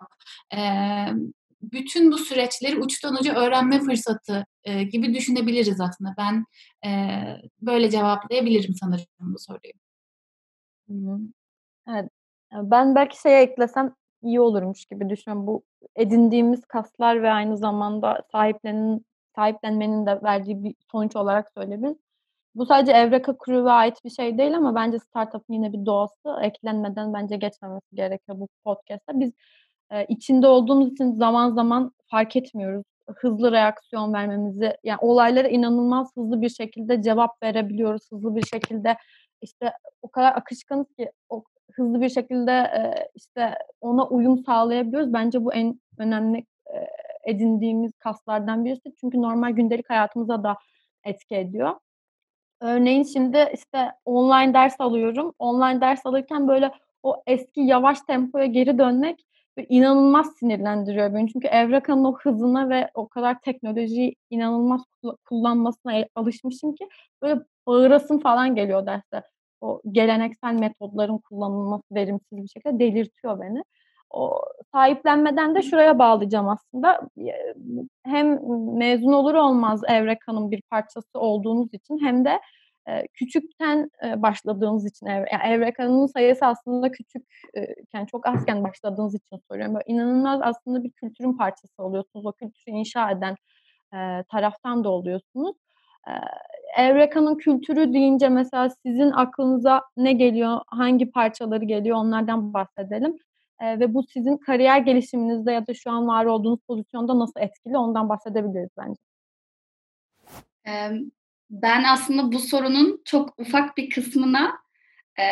e, 0.55 0.59
bütün 1.61 2.11
bu 2.11 2.17
süreçleri 2.17 2.79
uçtan 2.79 3.15
uca 3.15 3.35
öğrenme 3.35 3.79
fırsatı 3.79 4.45
e, 4.63 4.83
gibi 4.83 5.13
düşünebiliriz 5.13 5.81
aslında. 5.81 6.15
Ben 6.17 6.45
e, 6.89 7.21
böyle 7.61 7.89
cevaplayabilirim 7.89 8.75
sanırım 8.75 9.05
bu 9.19 9.39
soruyu. 9.39 9.73
Evet. 11.89 12.09
Ben 12.53 12.95
belki 12.95 13.21
şeye 13.21 13.41
eklesem 13.41 13.95
iyi 14.23 14.39
olurmuş 14.39 14.85
gibi 14.85 15.09
düşünüyorum. 15.09 15.47
Bu 15.47 15.63
edindiğimiz 15.95 16.65
kaslar 16.65 17.23
ve 17.23 17.31
aynı 17.31 17.57
zamanda 17.57 18.23
sahiplenin 18.31 19.05
sahiplenmenin 19.35 20.05
de 20.05 20.23
verdiği 20.23 20.63
bir 20.63 20.75
sonuç 20.91 21.15
olarak 21.15 21.51
söyleyebiliriz. 21.57 22.06
Bu 22.57 22.65
sadece 22.65 22.91
Evreka 22.91 23.35
Crew'e 23.45 23.71
ait 23.71 24.05
bir 24.05 24.09
şey 24.09 24.37
değil 24.37 24.57
ama 24.57 24.75
bence 24.75 24.99
startup'ın 24.99 25.53
yine 25.53 25.73
bir 25.73 25.85
doğası 25.85 26.29
eklenmeden 26.41 27.13
bence 27.13 27.35
geçmemesi 27.35 27.95
gerekiyor 27.95 28.39
bu 28.39 28.47
podcast'ta. 28.63 29.19
Biz 29.19 29.33
e, 29.91 30.05
içinde 30.05 30.47
olduğumuz 30.47 30.91
için 30.91 31.11
zaman 31.11 31.51
zaman 31.51 31.91
fark 32.11 32.35
etmiyoruz. 32.35 32.83
Hızlı 33.15 33.51
reaksiyon 33.51 34.13
vermemizi, 34.13 34.77
yani 34.83 34.97
olaylara 35.01 35.47
inanılmaz 35.47 36.11
hızlı 36.17 36.41
bir 36.41 36.49
şekilde 36.49 37.01
cevap 37.01 37.43
verebiliyoruz. 37.43 38.01
Hızlı 38.11 38.35
bir 38.35 38.45
şekilde 38.45 38.97
işte 39.41 39.73
o 40.01 40.09
kadar 40.09 40.35
akışkanız 40.35 40.87
ki 40.99 41.11
o 41.29 41.43
hızlı 41.73 42.01
bir 42.01 42.09
şekilde 42.09 42.51
e, 42.51 43.09
işte 43.15 43.55
ona 43.81 44.07
uyum 44.07 44.37
sağlayabiliyoruz. 44.37 45.13
Bence 45.13 45.45
bu 45.45 45.53
en 45.53 45.81
önemli 45.97 46.37
e, 46.73 46.77
edindiğimiz 47.31 47.91
kaslardan 47.99 48.65
birisi. 48.65 48.95
Çünkü 49.01 49.21
normal 49.21 49.51
gündelik 49.51 49.89
hayatımıza 49.89 50.43
da 50.43 50.57
etki 51.03 51.35
ediyor. 51.35 51.73
Örneğin 52.61 53.03
şimdi 53.03 53.51
işte 53.53 53.91
online 54.05 54.53
ders 54.53 54.75
alıyorum. 54.79 55.33
Online 55.39 55.81
ders 55.81 56.05
alırken 56.05 56.47
böyle 56.47 56.71
o 57.03 57.23
eski 57.27 57.61
yavaş 57.61 58.01
tempoya 58.01 58.45
geri 58.45 58.77
dönmek 58.77 59.25
inanılmaz 59.69 60.27
sinirlendiriyor 60.39 61.13
beni. 61.13 61.31
Çünkü 61.31 61.47
Evraka'nın 61.47 62.03
o 62.03 62.17
hızına 62.17 62.69
ve 62.69 62.89
o 62.93 63.07
kadar 63.07 63.41
teknolojiyi 63.41 64.15
inanılmaz 64.29 64.81
kullanmasına 65.25 66.05
alışmışım 66.15 66.75
ki 66.75 66.87
böyle 67.21 67.39
bağırasın 67.67 68.19
falan 68.19 68.55
geliyor 68.55 68.85
derste. 68.85 69.21
O 69.61 69.81
geleneksel 69.91 70.53
metodların 70.53 71.17
kullanılması 71.17 71.83
verimsiz 71.91 72.37
bir 72.43 72.47
şekilde 72.47 72.79
delirtiyor 72.79 73.41
beni. 73.41 73.63
O 74.09 74.41
sahiplenmeden 74.71 75.55
de 75.55 75.61
şuraya 75.61 75.99
bağlayacağım 75.99 76.49
aslında. 76.49 77.01
Hem 78.05 78.39
mezun 78.77 79.13
olur 79.13 79.33
olmaz 79.33 79.81
Evreka'nın 79.87 80.51
bir 80.51 80.61
parçası 80.61 81.19
olduğunuz 81.19 81.73
için 81.73 81.99
hem 82.05 82.25
de 82.25 82.39
küçükten 83.13 83.89
başladığınız 84.15 84.85
için 84.85 85.07
yani 85.07 85.25
Evreka'nın 85.45 86.05
sayısı 86.05 86.45
aslında 86.45 86.91
küçükken 86.91 88.05
çok 88.05 88.27
azken 88.27 88.63
başladığınız 88.63 89.15
için 89.15 89.37
soruyorum. 89.51 89.73
Böyle 89.73 89.85
inanılmaz 89.87 90.39
aslında 90.43 90.83
bir 90.83 90.91
kültürün 90.91 91.37
parçası 91.37 91.83
oluyorsunuz. 91.83 92.25
O 92.25 92.31
kültürü 92.31 92.75
inşa 92.75 93.11
eden 93.11 93.35
taraftan 94.31 94.83
da 94.83 94.89
oluyorsunuz. 94.89 95.55
Evreka'nın 96.77 97.35
kültürü 97.35 97.93
deyince 97.93 98.29
mesela 98.29 98.69
sizin 98.69 99.11
aklınıza 99.11 99.81
ne 99.97 100.13
geliyor, 100.13 100.59
hangi 100.67 101.11
parçaları 101.11 101.65
geliyor 101.65 101.97
onlardan 101.97 102.53
bahsedelim. 102.53 103.17
Ve 103.61 103.93
bu 103.93 104.03
sizin 104.03 104.37
kariyer 104.37 104.79
gelişiminizde 104.79 105.51
ya 105.51 105.67
da 105.67 105.73
şu 105.73 105.91
an 105.91 106.07
var 106.07 106.25
olduğunuz 106.25 106.59
pozisyonda 106.67 107.19
nasıl 107.19 107.39
etkili 107.39 107.77
ondan 107.77 108.09
bahsedebiliriz 108.09 108.69
bence. 108.77 109.01
Ben 111.49 111.83
aslında 111.83 112.31
bu 112.31 112.39
sorunun 112.39 113.01
çok 113.05 113.39
ufak 113.39 113.77
bir 113.77 113.89
kısmına 113.89 114.57
e, 115.19 115.23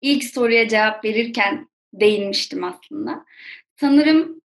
ilk 0.00 0.24
soruya 0.24 0.68
cevap 0.68 1.04
verirken 1.04 1.68
değinmiştim 1.92 2.64
aslında. 2.64 3.24
Sanırım 3.76 4.40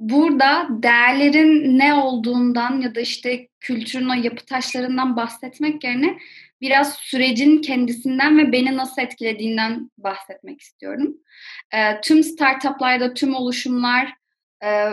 burada 0.00 0.68
değerlerin 0.70 1.78
ne 1.78 1.94
olduğundan 1.94 2.80
ya 2.80 2.94
da 2.94 3.00
işte 3.00 3.48
kültürün 3.60 4.08
o 4.08 4.14
yapı 4.14 4.46
taşlarından 4.46 5.16
bahsetmek 5.16 5.84
yerine 5.84 6.18
biraz 6.64 6.94
sürecin 6.94 7.58
kendisinden 7.58 8.38
ve 8.38 8.52
beni 8.52 8.76
nasıl 8.76 9.02
etkilediğinden 9.02 9.90
bahsetmek 9.98 10.60
istiyorum. 10.60 11.16
E, 11.74 12.00
tüm 12.00 12.22
startuplarda, 12.22 13.14
tüm 13.14 13.34
oluşumlar 13.34 14.14
e, 14.64 14.90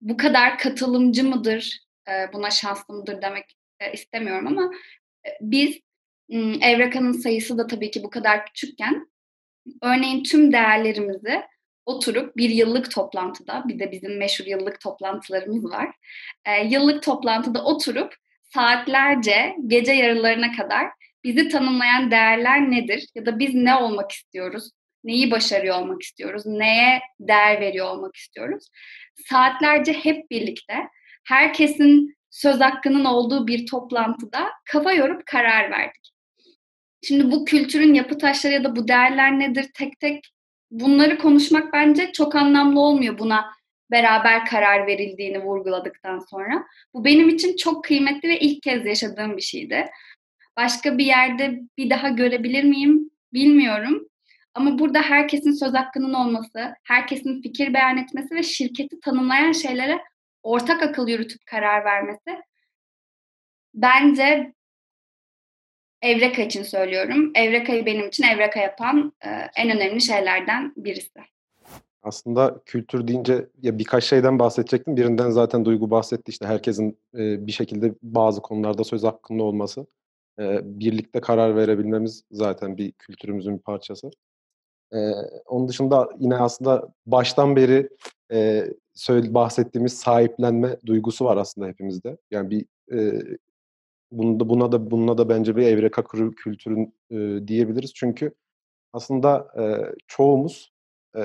bu 0.00 0.16
kadar 0.16 0.58
katılımcı 0.58 1.24
mıdır, 1.24 1.80
e, 2.08 2.32
buna 2.32 2.50
şanslı 2.50 2.94
mıdır 2.94 3.22
demek 3.22 3.56
e, 3.80 3.92
istemiyorum 3.92 4.46
ama 4.46 4.70
e, 5.26 5.30
biz 5.40 5.78
Evraka'nın 6.60 7.12
sayısı 7.12 7.58
da 7.58 7.66
tabii 7.66 7.90
ki 7.90 8.02
bu 8.02 8.10
kadar 8.10 8.46
küçükken 8.46 9.06
örneğin 9.82 10.22
tüm 10.22 10.52
değerlerimizi 10.52 11.42
oturup 11.86 12.36
bir 12.36 12.50
yıllık 12.50 12.90
toplantıda 12.90 13.64
bir 13.68 13.78
de 13.78 13.92
bizim 13.92 14.18
meşhur 14.18 14.44
yıllık 14.44 14.80
toplantılarımız 14.80 15.64
var. 15.64 15.94
E, 16.44 16.66
yıllık 16.66 17.02
toplantıda 17.02 17.64
oturup 17.64 18.14
saatlerce 18.54 19.56
gece 19.66 19.92
yarılarına 19.92 20.56
kadar 20.56 20.86
bizi 21.24 21.48
tanımlayan 21.48 22.10
değerler 22.10 22.70
nedir 22.70 23.06
ya 23.14 23.26
da 23.26 23.38
biz 23.38 23.54
ne 23.54 23.74
olmak 23.74 24.12
istiyoruz? 24.12 24.70
Neyi 25.04 25.30
başarıyor 25.30 25.80
olmak 25.80 26.02
istiyoruz? 26.02 26.42
Neye 26.46 27.00
değer 27.20 27.60
veriyor 27.60 27.86
olmak 27.86 28.16
istiyoruz? 28.16 28.68
Saatlerce 29.28 29.92
hep 29.92 30.30
birlikte 30.30 30.74
herkesin 31.24 32.16
söz 32.30 32.60
hakkının 32.60 33.04
olduğu 33.04 33.46
bir 33.46 33.66
toplantıda 33.66 34.50
kafa 34.72 34.92
yorup 34.92 35.26
karar 35.26 35.70
verdik. 35.70 36.10
Şimdi 37.02 37.30
bu 37.30 37.44
kültürün 37.44 37.94
yapı 37.94 38.18
taşları 38.18 38.52
ya 38.52 38.64
da 38.64 38.76
bu 38.76 38.88
değerler 38.88 39.38
nedir 39.38 39.70
tek 39.74 40.00
tek 40.00 40.30
bunları 40.70 41.18
konuşmak 41.18 41.72
bence 41.72 42.12
çok 42.12 42.34
anlamlı 42.34 42.80
olmuyor 42.80 43.18
buna 43.18 43.50
beraber 43.94 44.46
karar 44.46 44.86
verildiğini 44.86 45.38
vurguladıktan 45.38 46.18
sonra. 46.18 46.64
Bu 46.94 47.04
benim 47.04 47.28
için 47.28 47.56
çok 47.56 47.84
kıymetli 47.84 48.28
ve 48.28 48.38
ilk 48.38 48.62
kez 48.62 48.86
yaşadığım 48.86 49.36
bir 49.36 49.42
şeydi. 49.42 49.86
Başka 50.56 50.98
bir 50.98 51.04
yerde 51.04 51.60
bir 51.78 51.90
daha 51.90 52.08
görebilir 52.08 52.64
miyim 52.64 53.10
bilmiyorum. 53.32 54.08
Ama 54.54 54.78
burada 54.78 55.02
herkesin 55.02 55.52
söz 55.52 55.74
hakkının 55.74 56.14
olması, 56.14 56.74
herkesin 56.84 57.42
fikir 57.42 57.74
beyan 57.74 57.98
etmesi 57.98 58.34
ve 58.34 58.42
şirketi 58.42 59.00
tanımlayan 59.00 59.52
şeylere 59.52 59.98
ortak 60.42 60.82
akıl 60.82 61.08
yürütüp 61.08 61.46
karar 61.46 61.84
vermesi 61.84 62.40
bence 63.74 64.52
Evreka 66.02 66.42
için 66.42 66.62
söylüyorum. 66.62 67.32
Evreka'yı 67.34 67.86
benim 67.86 68.08
için 68.08 68.24
Evreka 68.24 68.60
yapan 68.60 69.12
en 69.56 69.70
önemli 69.70 70.00
şeylerden 70.00 70.72
birisi. 70.76 71.33
Aslında 72.04 72.60
kültür 72.66 73.08
deyince 73.08 73.48
ya 73.62 73.78
birkaç 73.78 74.04
şeyden 74.04 74.38
bahsedecektim. 74.38 74.96
Birinden 74.96 75.30
zaten 75.30 75.64
Duygu 75.64 75.90
bahsetti 75.90 76.30
işte 76.30 76.46
herkesin 76.46 76.98
e, 77.14 77.46
bir 77.46 77.52
şekilde 77.52 77.94
bazı 78.02 78.42
konularda 78.42 78.84
söz 78.84 79.04
hakkında 79.04 79.42
olması. 79.42 79.86
E, 80.40 80.60
birlikte 80.80 81.20
karar 81.20 81.56
verebilmemiz 81.56 82.24
zaten 82.30 82.76
bir 82.76 82.92
kültürümüzün 82.92 83.56
bir 83.56 83.62
parçası. 83.62 84.10
E, 84.94 84.98
onun 85.46 85.68
dışında 85.68 86.08
yine 86.18 86.36
aslında 86.36 86.88
baştan 87.06 87.56
beri 87.56 87.88
e, 88.32 88.66
söyle, 88.94 89.34
bahsettiğimiz 89.34 89.98
sahiplenme 89.98 90.76
duygusu 90.86 91.24
var 91.24 91.36
aslında 91.36 91.66
hepimizde. 91.66 92.16
Yani 92.30 92.50
bir 92.50 92.66
e, 92.92 93.22
bunu 94.10 94.40
da 94.40 94.48
buna 94.48 94.72
da 94.72 94.90
bununla 94.90 95.18
da 95.18 95.28
bence 95.28 95.56
bir 95.56 95.66
evreka 95.66 96.04
kültürün 96.36 96.94
e, 97.10 97.48
diyebiliriz. 97.48 97.94
Çünkü 97.94 98.34
aslında 98.92 99.48
e, 99.58 99.62
çoğumuz 100.06 100.72
e, 101.16 101.22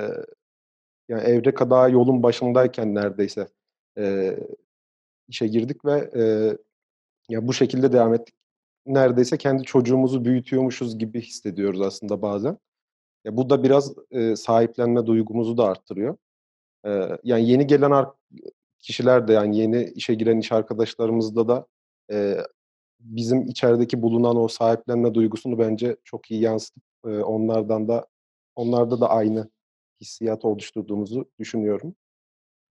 yani 1.09 1.21
evreka 1.21 1.69
daha 1.69 1.89
yolun 1.89 2.23
başındayken 2.23 2.95
neredeyse 2.95 3.47
e, 3.97 4.35
işe 5.27 5.47
girdik 5.47 5.85
ve 5.85 6.09
e, 6.15 6.23
ya 7.29 7.47
bu 7.47 7.53
şekilde 7.53 7.93
devam 7.93 8.13
ettik. 8.13 8.35
Neredeyse 8.85 9.37
kendi 9.37 9.63
çocuğumuzu 9.63 10.25
büyütüyormuşuz 10.25 10.97
gibi 10.97 11.21
hissediyoruz 11.21 11.81
aslında 11.81 12.21
bazen. 12.21 12.57
Ya 13.25 13.37
bu 13.37 13.49
da 13.49 13.63
biraz 13.63 13.93
e, 14.11 14.35
sahiplenme 14.35 15.05
duygumuzu 15.05 15.57
da 15.57 15.65
arttırıyor. 15.65 16.17
E, 16.85 17.09
yani 17.23 17.49
yeni 17.49 17.67
gelen 17.67 18.05
kişiler 18.79 19.27
de 19.27 19.33
yani 19.33 19.57
yeni 19.57 19.83
işe 19.83 20.13
giren 20.13 20.37
iş 20.37 20.51
arkadaşlarımızda 20.51 21.47
da 21.47 21.67
e, 22.11 22.37
bizim 22.99 23.47
içerideki 23.47 24.01
bulunan 24.01 24.37
o 24.37 24.47
sahiplenme 24.47 25.13
duygusunu 25.13 25.59
bence 25.59 25.97
çok 26.03 26.31
iyi 26.31 26.41
yansıtıp 26.41 26.83
e, 27.05 27.09
onlardan 27.09 27.87
da 27.87 28.07
onlarda 28.55 29.01
da 29.01 29.09
aynı 29.09 29.49
hissiyat 30.01 30.45
oluşturduğumuzu 30.45 31.25
düşünüyorum. 31.39 31.95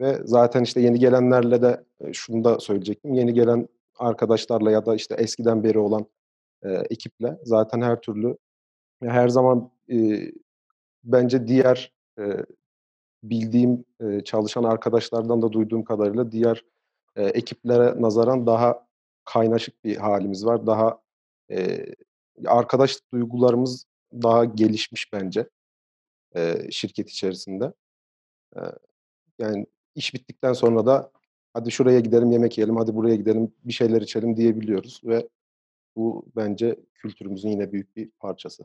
Ve 0.01 0.21
zaten 0.25 0.63
işte 0.63 0.81
yeni 0.81 0.99
gelenlerle 0.99 1.63
de 1.63 1.85
e, 2.01 2.13
şunu 2.13 2.45
da 2.45 2.61
söyleyecektim. 2.61 3.15
Yeni 3.15 3.35
gelen 3.35 3.69
arkadaşlarla 3.99 4.71
ya 4.71 4.87
da 4.87 4.95
işte 4.95 5.15
eskiden 5.15 5.65
beri 5.65 5.79
olan 5.79 6.07
e, 6.63 6.71
ekiple 6.71 7.39
zaten 7.45 7.81
her 7.81 8.01
türlü 8.01 8.37
her 9.03 9.29
zaman 9.29 9.71
e, 9.91 9.97
bence 11.05 11.47
diğer 11.47 11.93
e, 12.19 12.45
bildiğim 13.23 13.85
e, 14.01 14.25
çalışan 14.25 14.65
arkadaşlardan 14.65 15.43
da 15.43 15.53
duyduğum 15.53 15.85
kadarıyla 15.85 16.33
diğer 16.33 16.65
e, 17.17 17.25
ekiplere 17.25 18.03
nazaran 18.03 18.47
daha 18.47 18.87
kaynaşık 19.25 19.85
bir 19.85 19.97
halimiz 19.97 20.47
var. 20.47 20.67
Daha 20.67 21.01
e, 21.51 21.87
arkadaş 22.47 22.99
duygularımız 23.13 23.85
daha 24.13 24.45
gelişmiş 24.45 25.13
bence 25.13 25.49
e, 26.37 26.71
şirket 26.71 27.11
içerisinde. 27.11 27.73
E, 28.57 28.61
yani 29.39 29.67
iş 29.95 30.15
bittikten 30.15 30.53
sonra 30.53 30.87
da 30.87 31.11
hadi 31.55 31.71
şuraya 31.71 32.01
gidelim 32.01 32.33
yemek 32.33 32.59
yiyelim, 32.59 32.77
hadi 32.77 32.95
buraya 32.95 33.17
gidelim 33.17 33.53
bir 33.65 33.73
şeyler 33.73 34.03
içelim 34.03 34.37
diyebiliyoruz 34.37 35.01
ve 35.05 35.29
bu 35.97 36.27
bence 36.37 36.77
kültürümüzün 36.95 37.49
yine 37.49 37.73
büyük 37.73 37.97
bir 37.97 38.11
parçası. 38.11 38.65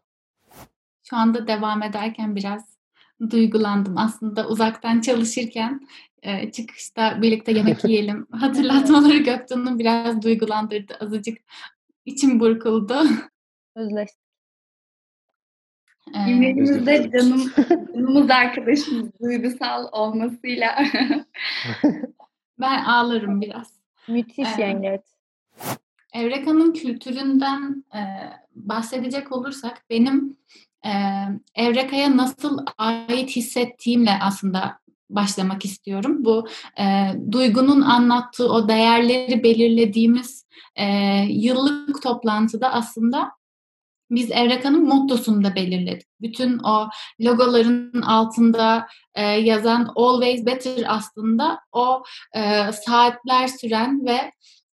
Şu 1.03 1.15
anda 1.15 1.47
devam 1.47 1.83
ederken 1.83 2.35
biraz 2.35 2.77
duygulandım. 3.29 3.97
Aslında 3.97 4.47
uzaktan 4.47 5.01
çalışırken 5.01 5.87
e, 6.21 6.51
çıkışta 6.51 7.21
birlikte 7.21 7.51
yemek 7.51 7.83
yiyelim 7.89 8.27
hatırlatmaları 8.31 9.17
Göktuğ'un 9.17 9.79
biraz 9.79 10.21
duygulandırdı. 10.21 10.93
Azıcık 10.99 11.37
içim 12.05 12.39
burkuldu. 12.39 12.95
Özleştik. 13.75 14.22
İmrenimizde 16.07 17.11
canım, 17.13 17.51
canımız 17.95 18.29
arkadaşımız 18.29 19.09
duygusal 19.21 19.87
olmasıyla. 19.91 20.79
ben 22.59 22.83
ağlarım 22.83 23.41
biraz. 23.41 23.73
Müthiş 24.07 24.47
ee, 24.57 24.61
yengeç. 24.61 25.01
Evreka'nın 26.13 26.73
kültüründen 26.73 27.85
e, 27.95 28.01
bahsedecek 28.55 29.31
olursak 29.31 29.81
benim 29.89 30.37
e, 30.85 30.91
Evreka'ya 31.55 32.17
nasıl 32.17 32.65
ait 32.77 33.29
hissettiğimle 33.29 34.11
aslında 34.21 34.79
başlamak 35.09 35.65
istiyorum. 35.65 36.25
Bu 36.25 36.47
e, 36.79 37.11
duygunun 37.31 37.81
anlattığı 37.81 38.51
o 38.51 38.67
değerleri 38.67 39.43
belirlediğimiz 39.43 40.45
e, 40.75 40.85
yıllık 41.29 42.01
toplantıda 42.03 42.73
aslında 42.73 43.31
biz 44.15 44.31
Evreka'nın 44.31 44.87
mottosunu 44.87 45.43
da 45.43 45.55
belirledik. 45.55 46.07
Bütün 46.21 46.59
o 46.59 46.89
logoların 47.21 48.01
altında 48.01 48.87
e, 49.15 49.21
yazan 49.21 49.91
Always 49.95 50.45
Better 50.45 50.85
aslında 50.87 51.59
o 51.71 52.03
e, 52.35 52.71
saatler 52.71 53.47
süren 53.47 54.05
ve 54.05 54.31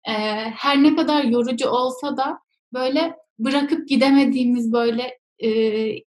e, 0.08 0.12
her 0.56 0.82
ne 0.82 0.96
kadar 0.96 1.24
yorucu 1.24 1.68
olsa 1.68 2.16
da 2.16 2.38
böyle 2.72 3.16
bırakıp 3.38 3.88
gidemediğimiz 3.88 4.72
böyle 4.72 5.18
e, 5.38 5.50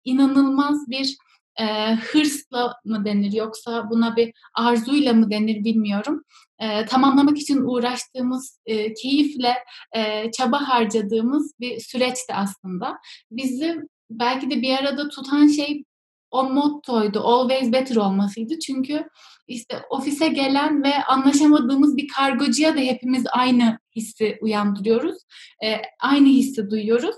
inanılmaz 0.03 0.89
bir 0.89 1.17
e, 1.59 1.95
hırsla 1.95 2.75
mı 2.85 3.05
denir 3.05 3.33
yoksa 3.33 3.89
buna 3.89 4.15
bir 4.15 4.33
arzuyla 4.53 5.13
mı 5.13 5.31
denir 5.31 5.63
bilmiyorum. 5.63 6.23
E, 6.59 6.85
tamamlamak 6.85 7.37
için 7.37 7.61
uğraştığımız, 7.61 8.59
e, 8.65 8.93
keyifle 8.93 9.53
e, 9.95 10.31
çaba 10.31 10.69
harcadığımız 10.69 11.53
bir 11.59 11.79
süreçti 11.79 12.33
aslında. 12.33 12.97
Bizi 13.31 13.81
belki 14.11 14.51
de 14.51 14.61
bir 14.61 14.77
arada 14.77 15.09
tutan 15.09 15.47
şey 15.47 15.83
o 16.31 16.43
mottoydu, 16.43 17.19
always 17.19 17.71
better 17.71 17.95
olmasıydı. 17.95 18.59
Çünkü 18.59 19.09
işte 19.47 19.81
ofise 19.89 20.27
gelen 20.27 20.83
ve 20.83 21.03
anlaşamadığımız 21.03 21.97
bir 21.97 22.07
kargocuya 22.07 22.75
da 22.75 22.79
hepimiz 22.79 23.23
aynı 23.31 23.79
hissi 23.95 24.37
uyandırıyoruz. 24.41 25.17
E, 25.63 25.81
aynı 25.99 26.27
hissi 26.27 26.69
duyuyoruz 26.69 27.15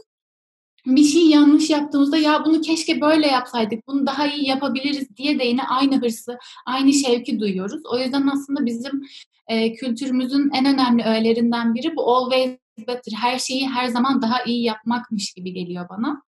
bir 0.85 1.03
şey 1.03 1.29
yanlış 1.29 1.69
yaptığımızda 1.69 2.17
ya 2.17 2.45
bunu 2.45 2.61
keşke 2.61 3.01
böyle 3.01 3.27
yapsaydık, 3.27 3.87
bunu 3.87 4.05
daha 4.05 4.27
iyi 4.27 4.47
yapabiliriz 4.47 5.17
diye 5.17 5.39
de 5.39 5.43
yine 5.43 5.63
aynı 5.63 6.01
hırsı, 6.01 6.37
aynı 6.65 6.93
şevki 6.93 7.39
duyuyoruz. 7.39 7.81
O 7.85 7.99
yüzden 7.99 8.27
aslında 8.27 8.65
bizim 8.65 9.01
e, 9.47 9.73
kültürümüzün 9.73 10.51
en 10.53 10.65
önemli 10.65 11.03
öğelerinden 11.03 11.75
biri 11.75 11.95
bu 11.95 12.15
always 12.15 12.57
better, 12.87 13.13
her 13.21 13.39
şeyi 13.39 13.69
her 13.69 13.87
zaman 13.87 14.21
daha 14.21 14.43
iyi 14.43 14.63
yapmakmış 14.63 15.33
gibi 15.33 15.53
geliyor 15.53 15.89
bana. 15.89 16.23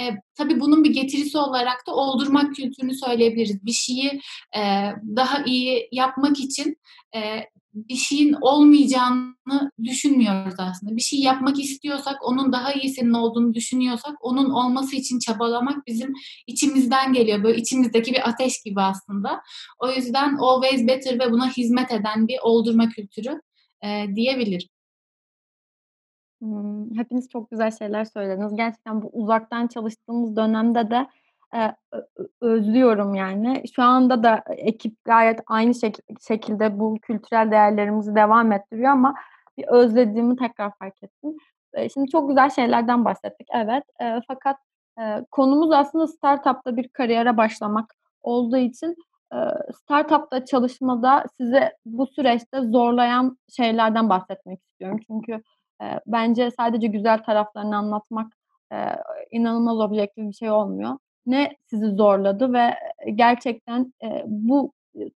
E, 0.00 0.02
tabii 0.34 0.60
bunun 0.60 0.84
bir 0.84 0.90
getirisi 0.90 1.38
olarak 1.38 1.86
da 1.86 1.94
oldurmak 1.94 2.54
kültürünü 2.54 2.94
söyleyebiliriz. 2.94 3.66
Bir 3.66 3.72
şeyi 3.72 4.20
e, 4.56 4.60
daha 5.16 5.44
iyi 5.44 5.88
yapmak 5.92 6.40
için 6.40 6.76
e, 7.14 7.20
bir 7.74 7.94
şeyin 7.94 8.36
olmayacağını 8.40 9.70
düşünmüyoruz 9.84 10.54
aslında. 10.58 10.96
Bir 10.96 11.00
şey 11.00 11.20
yapmak 11.20 11.60
istiyorsak, 11.60 12.16
onun 12.28 12.52
daha 12.52 12.72
iyisinin 12.72 13.12
olduğunu 13.12 13.54
düşünüyorsak, 13.54 14.16
onun 14.20 14.50
olması 14.50 14.96
için 14.96 15.18
çabalamak 15.18 15.86
bizim 15.86 16.12
içimizden 16.46 17.12
geliyor. 17.12 17.42
Böyle 17.42 17.60
içimizdeki 17.60 18.12
bir 18.12 18.28
ateş 18.28 18.62
gibi 18.62 18.80
aslında. 18.80 19.40
O 19.78 19.90
yüzden 19.90 20.36
always 20.36 20.86
better 20.86 21.18
ve 21.18 21.32
buna 21.32 21.50
hizmet 21.50 21.92
eden 21.92 22.28
bir 22.28 22.38
oldurma 22.42 22.88
kültürü 22.88 23.40
e, 23.84 24.06
diyebilirim. 24.14 24.68
Hmm, 26.40 26.96
hepiniz 26.96 27.28
çok 27.28 27.50
güzel 27.50 27.70
şeyler 27.70 28.04
söylediniz. 28.04 28.56
Gerçekten 28.56 29.02
bu 29.02 29.10
uzaktan 29.12 29.66
çalıştığımız 29.66 30.36
dönemde 30.36 30.90
de 30.90 31.06
e, 31.54 31.74
özlüyorum 32.40 33.14
yani. 33.14 33.62
Şu 33.74 33.82
anda 33.82 34.22
da 34.22 34.44
ekip 34.48 35.04
gayet 35.04 35.40
aynı 35.46 35.70
şek- 35.70 36.26
şekilde 36.28 36.78
bu 36.78 36.98
kültürel 37.02 37.50
değerlerimizi 37.50 38.14
devam 38.14 38.52
ettiriyor 38.52 38.90
ama 38.90 39.14
bir 39.58 39.64
özlediğimi 39.68 40.36
tekrar 40.36 40.72
fark 40.78 41.02
ettim. 41.02 41.36
E, 41.74 41.88
şimdi 41.88 42.10
çok 42.10 42.28
güzel 42.28 42.50
şeylerden 42.50 43.04
bahsettik, 43.04 43.48
evet. 43.54 43.84
E, 44.02 44.20
fakat 44.28 44.56
e, 45.00 45.24
konumuz 45.30 45.72
aslında 45.72 46.06
startupta 46.06 46.76
bir 46.76 46.88
kariyere 46.88 47.36
başlamak 47.36 47.94
olduğu 48.22 48.56
için 48.56 48.96
e, 49.34 49.38
startupta 49.74 50.44
çalışmada 50.44 51.24
size 51.36 51.72
bu 51.86 52.06
süreçte 52.06 52.60
zorlayan 52.60 53.38
şeylerden 53.56 54.08
bahsetmek 54.08 54.60
istiyorum. 54.62 54.98
Çünkü 55.06 55.32
e, 55.82 55.84
bence 56.06 56.50
sadece 56.50 56.86
güzel 56.86 57.18
taraflarını 57.22 57.76
anlatmak 57.76 58.32
e, 58.72 58.76
inanılmaz 59.30 59.80
objektif 59.80 60.28
bir 60.28 60.32
şey 60.32 60.50
olmuyor. 60.50 60.98
Ne 61.26 61.56
sizi 61.66 61.86
zorladı 61.86 62.52
ve 62.52 62.74
gerçekten 63.14 63.92
e, 64.02 64.22
bu 64.26 64.72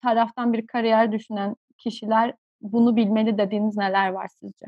taraftan 0.03 0.53
bir 0.53 0.67
kariyer 0.67 1.13
düşünen 1.13 1.57
kişiler 1.79 2.35
bunu 2.61 2.97
bilmeli 2.97 3.39
dediğiniz 3.39 3.77
neler 3.77 4.09
var 4.09 4.29
sizce? 4.41 4.67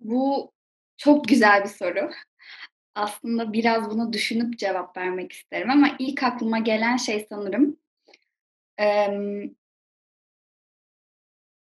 Bu 0.00 0.52
çok 0.96 1.28
güzel 1.28 1.62
bir 1.62 1.68
soru. 1.68 2.10
Aslında 2.94 3.52
biraz 3.52 3.90
bunu 3.90 4.12
düşünüp 4.12 4.58
cevap 4.58 4.96
vermek 4.96 5.32
isterim 5.32 5.70
ama 5.70 5.88
ilk 5.98 6.22
aklıma 6.22 6.58
gelen 6.58 6.96
şey 6.96 7.26
sanırım 7.28 7.76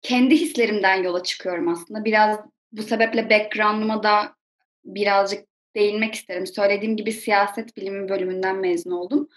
kendi 0.01 0.35
hislerimden 0.35 1.03
yola 1.03 1.23
çıkıyorum 1.23 1.67
aslında. 1.67 2.05
Biraz 2.05 2.39
bu 2.71 2.83
sebeple 2.83 3.29
background'ıma 3.29 4.03
da 4.03 4.35
birazcık 4.85 5.47
değinmek 5.77 6.15
isterim. 6.15 6.47
Söylediğim 6.47 6.97
gibi 6.97 7.11
siyaset 7.11 7.77
bilimi 7.77 8.09
bölümünden 8.09 8.55
mezun 8.55 8.91
oldum. 8.91 9.29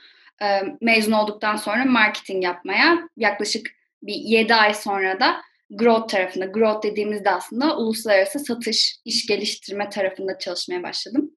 Mezun 0.80 1.12
olduktan 1.12 1.56
sonra 1.56 1.84
marketing 1.84 2.44
yapmaya 2.44 3.08
yaklaşık 3.16 3.70
bir 4.02 4.14
7 4.14 4.54
ay 4.54 4.74
sonra 4.74 5.20
da 5.20 5.40
growth 5.70 6.08
tarafında, 6.08 6.44
growth 6.44 6.86
dediğimizde 6.86 7.30
aslında 7.30 7.76
uluslararası 7.76 8.38
satış, 8.38 8.96
iş 9.04 9.26
geliştirme 9.26 9.88
tarafında 9.88 10.38
çalışmaya 10.38 10.82
başladım. 10.82 11.36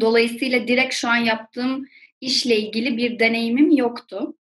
Dolayısıyla 0.00 0.68
direkt 0.68 0.94
şu 0.94 1.08
an 1.08 1.16
yaptığım 1.16 1.86
işle 2.20 2.56
ilgili 2.56 2.96
bir 2.96 3.18
deneyimim 3.18 3.70
yoktu. 3.70 4.36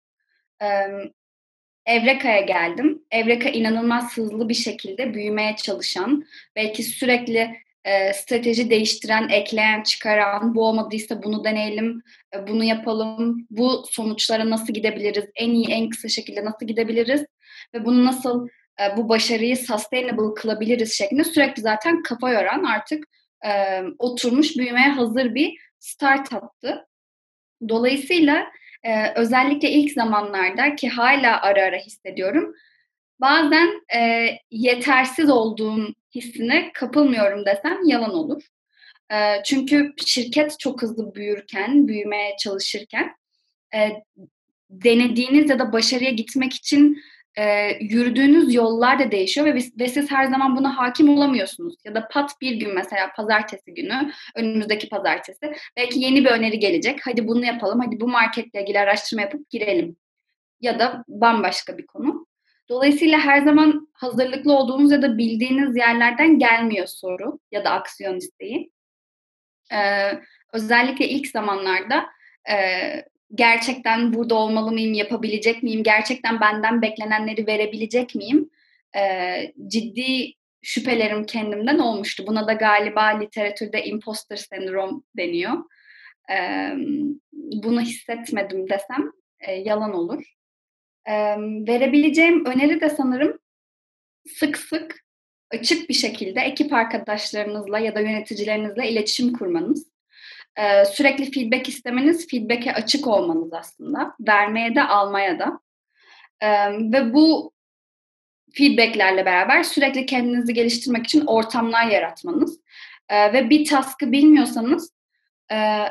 Evreka'ya 1.85 2.41
geldim. 2.41 3.03
Evreka 3.11 3.49
inanılmaz 3.49 4.17
hızlı 4.17 4.49
bir 4.49 4.53
şekilde 4.53 5.13
büyümeye 5.13 5.55
çalışan, 5.55 6.25
belki 6.55 6.83
sürekli 6.83 7.64
e, 7.85 8.13
strateji 8.13 8.69
değiştiren, 8.69 9.29
ekleyen, 9.29 9.83
çıkaran, 9.83 10.55
bu 10.55 10.67
olmadıysa 10.67 11.23
bunu 11.23 11.43
deneyelim, 11.43 12.01
e, 12.35 12.47
bunu 12.47 12.63
yapalım, 12.63 13.47
bu 13.49 13.83
sonuçlara 13.89 14.49
nasıl 14.49 14.73
gidebiliriz, 14.73 15.25
en 15.35 15.49
iyi, 15.49 15.67
en 15.67 15.89
kısa 15.89 16.07
şekilde 16.07 16.45
nasıl 16.45 16.67
gidebiliriz 16.67 17.25
ve 17.73 17.85
bunu 17.85 18.05
nasıl 18.05 18.47
e, 18.81 18.97
bu 18.97 19.09
başarıyı 19.09 19.57
sustainable 19.57 20.33
kılabiliriz 20.35 20.93
şeklinde 20.93 21.23
sürekli 21.23 21.61
zaten 21.61 22.03
kafa 22.03 22.31
yoran 22.31 22.63
artık 22.63 23.03
e, 23.45 23.81
oturmuş 23.99 24.57
büyümeye 24.57 24.89
hazır 24.89 25.35
bir 25.35 25.57
startup'tı. 25.79 26.87
Dolayısıyla 27.69 28.47
e, 28.83 29.11
özellikle 29.15 29.69
ilk 29.69 29.91
zamanlarda 29.91 30.75
ki 30.75 30.89
hala 30.89 31.41
ara 31.41 31.63
ara 31.63 31.77
hissediyorum 31.77 32.53
bazen 33.21 33.81
e, 33.95 34.29
yetersiz 34.51 35.29
olduğum 35.29 35.95
hissine 36.15 36.71
kapılmıyorum 36.73 37.45
desem 37.45 37.77
yalan 37.85 38.13
olur. 38.13 38.43
E, 39.11 39.43
çünkü 39.43 39.93
şirket 40.05 40.59
çok 40.59 40.81
hızlı 40.81 41.15
büyürken, 41.15 41.87
büyümeye 41.87 42.35
çalışırken 42.39 43.15
e, 43.75 43.89
denediğiniz 44.69 45.49
ya 45.49 45.59
da 45.59 45.73
başarıya 45.73 46.11
gitmek 46.11 46.53
için 46.53 46.97
e, 47.37 47.69
yürüdüğünüz 47.79 48.53
yollar 48.53 48.99
da 48.99 49.11
değişiyor 49.11 49.47
ve, 49.47 49.59
ve 49.79 49.87
siz 49.87 50.11
her 50.11 50.25
zaman 50.25 50.57
buna 50.57 50.77
hakim 50.77 51.09
olamıyorsunuz. 51.09 51.75
Ya 51.85 51.95
da 51.95 52.07
pat 52.07 52.31
bir 52.41 52.55
gün 52.55 52.75
mesela 52.75 53.11
pazartesi 53.15 53.73
günü, 53.73 54.11
önümüzdeki 54.35 54.89
pazartesi 54.89 55.53
belki 55.77 55.99
yeni 55.99 56.25
bir 56.25 56.29
öneri 56.29 56.59
gelecek. 56.59 56.99
Hadi 57.03 57.27
bunu 57.27 57.45
yapalım, 57.45 57.79
hadi 57.79 57.99
bu 57.99 58.07
marketle 58.07 58.61
ilgili 58.61 58.79
araştırma 58.79 59.21
yapıp 59.21 59.49
girelim. 59.49 59.95
Ya 60.61 60.79
da 60.79 61.03
bambaşka 61.07 61.77
bir 61.77 61.85
konu. 61.85 62.14
Dolayısıyla 62.69 63.19
her 63.19 63.41
zaman 63.41 63.87
hazırlıklı 63.93 64.57
olduğunuz 64.57 64.91
ya 64.91 65.01
da 65.01 65.17
bildiğiniz 65.17 65.77
yerlerden 65.77 66.39
gelmiyor 66.39 66.87
soru 66.87 67.39
ya 67.51 67.65
da 67.65 67.71
aksiyon 67.71 68.17
isteği. 68.17 68.71
Ee, 69.73 70.11
özellikle 70.53 71.09
ilk 71.09 71.27
zamanlarda 71.27 72.05
e, 72.49 72.55
gerçekten 73.35 74.13
burada 74.13 74.35
olmalı 74.35 74.71
mıyım, 74.71 74.93
yapabilecek 74.93 75.63
miyim, 75.63 75.83
gerçekten 75.83 76.41
benden 76.41 76.81
beklenenleri 76.81 77.47
verebilecek 77.47 78.15
miyim? 78.15 78.49
Ee, 78.97 79.53
ciddi 79.67 80.33
şüphelerim 80.61 81.25
kendimden 81.25 81.79
olmuştu. 81.79 82.27
Buna 82.27 82.47
da 82.47 82.53
galiba 82.53 83.05
literatürde 83.05 83.85
imposter 83.85 84.35
sendrom 84.35 85.03
deniyor. 85.17 85.53
Ee, 86.31 86.73
bunu 87.31 87.81
hissetmedim 87.81 88.69
desem 88.69 89.11
e, 89.39 89.53
yalan 89.53 89.93
olur. 89.93 90.34
Ee, 91.07 91.35
verebileceğim 91.67 92.45
öneri 92.45 92.81
de 92.81 92.89
sanırım 92.89 93.39
sık 94.27 94.57
sık 94.57 95.05
açık 95.51 95.89
bir 95.89 95.93
şekilde 95.93 96.41
ekip 96.41 96.73
arkadaşlarınızla 96.73 97.79
ya 97.79 97.95
da 97.95 97.99
yöneticilerinizle 97.99 98.89
iletişim 98.89 99.33
kurmanız 99.33 99.95
e, 100.55 100.85
sürekli 100.85 101.31
feedback 101.31 101.69
istemeniz, 101.69 102.27
feedback'e 102.27 102.73
açık 102.73 103.07
olmanız 103.07 103.53
aslında. 103.53 104.15
Vermeye 104.19 104.75
de 104.75 104.83
almaya 104.83 105.39
da. 105.39 105.59
E, 106.41 106.47
ve 106.71 107.13
bu 107.13 107.53
feedbacklerle 108.53 109.25
beraber 109.25 109.63
sürekli 109.63 110.05
kendinizi 110.05 110.53
geliştirmek 110.53 111.05
için 111.05 111.25
ortamlar 111.25 111.87
yaratmanız. 111.87 112.59
E, 113.09 113.33
ve 113.33 113.49
bir 113.49 113.65
task'ı 113.65 114.11
bilmiyorsanız 114.11 114.93
e, 115.51 115.85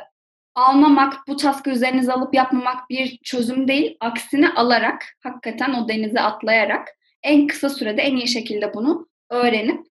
almamak, 0.55 1.15
bu 1.29 1.37
task'ı 1.37 1.71
üzerinize 1.71 2.13
alıp 2.13 2.35
yapmamak 2.35 2.91
bir 2.91 3.19
çözüm 3.19 3.69
değil. 3.69 3.97
Aksine 4.01 4.55
alarak, 4.55 5.05
hakikaten 5.23 5.75
o 5.75 5.89
denize 5.89 6.21
atlayarak 6.21 6.89
en 7.23 7.47
kısa 7.47 7.69
sürede 7.69 8.03
en 8.03 8.17
iyi 8.17 8.29
şekilde 8.29 8.75
bunu 8.75 9.09
öğrenip 9.31 9.87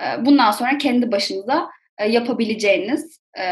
e, 0.00 0.26
bundan 0.26 0.50
sonra 0.50 0.78
kendi 0.78 1.12
başınıza 1.12 1.70
e, 1.98 2.08
yapabileceğiniz 2.08 3.20
e, 3.38 3.44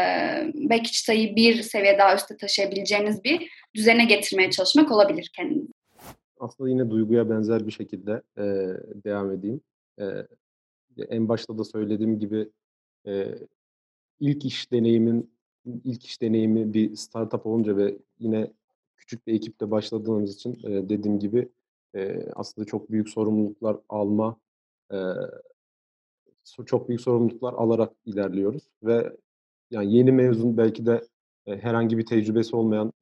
belki 0.53 0.91
çıtayı 0.91 1.35
bir 1.35 1.61
seviye 1.61 1.97
daha 1.97 2.15
üstte 2.15 2.37
taşıyabileceğiniz 2.37 3.23
bir 3.23 3.49
düzene 3.75 4.05
getirmeye 4.05 4.51
çalışmak 4.51 4.91
olabilir 4.91 5.31
kendiniz. 5.35 5.67
Aslında 6.39 6.69
yine 6.69 6.89
duyguya 6.89 7.29
benzer 7.29 7.67
bir 7.67 7.71
şekilde 7.71 8.21
e, 8.37 8.43
devam 9.03 9.31
edeyim. 9.31 9.61
E, 9.99 10.05
en 11.09 11.29
başta 11.29 11.57
da 11.57 11.63
söylediğim 11.63 12.19
gibi 12.19 12.49
e, 13.07 13.27
ilk 14.19 14.45
iş 14.45 14.71
deneyimin 14.71 15.31
ilk 15.65 16.05
iş 16.05 16.21
deneyimi 16.21 16.73
bir 16.73 16.95
startup 16.95 17.45
olunca 17.45 17.77
ve 17.77 17.97
yine 18.19 18.53
küçük 18.97 19.27
bir 19.27 19.33
ekiple 19.33 19.71
başladığımız 19.71 20.35
için 20.35 20.59
e, 20.63 20.89
dediğim 20.89 21.19
gibi 21.19 21.49
e, 21.95 22.29
aslında 22.35 22.65
çok 22.65 22.91
büyük 22.91 23.09
sorumluluklar 23.09 23.77
alma 23.89 24.37
e, 24.93 24.97
çok 26.65 26.89
büyük 26.89 27.01
sorumluluklar 27.01 27.53
alarak 27.53 27.93
ilerliyoruz 28.05 28.63
ve 28.83 29.17
yani 29.71 29.93
yeni 29.95 30.11
mezun 30.11 30.57
belki 30.57 30.85
de 30.85 31.01
e, 31.45 31.57
herhangi 31.57 31.97
bir 31.97 32.05
tecrübesi 32.05 32.55
olmayan 32.55 32.93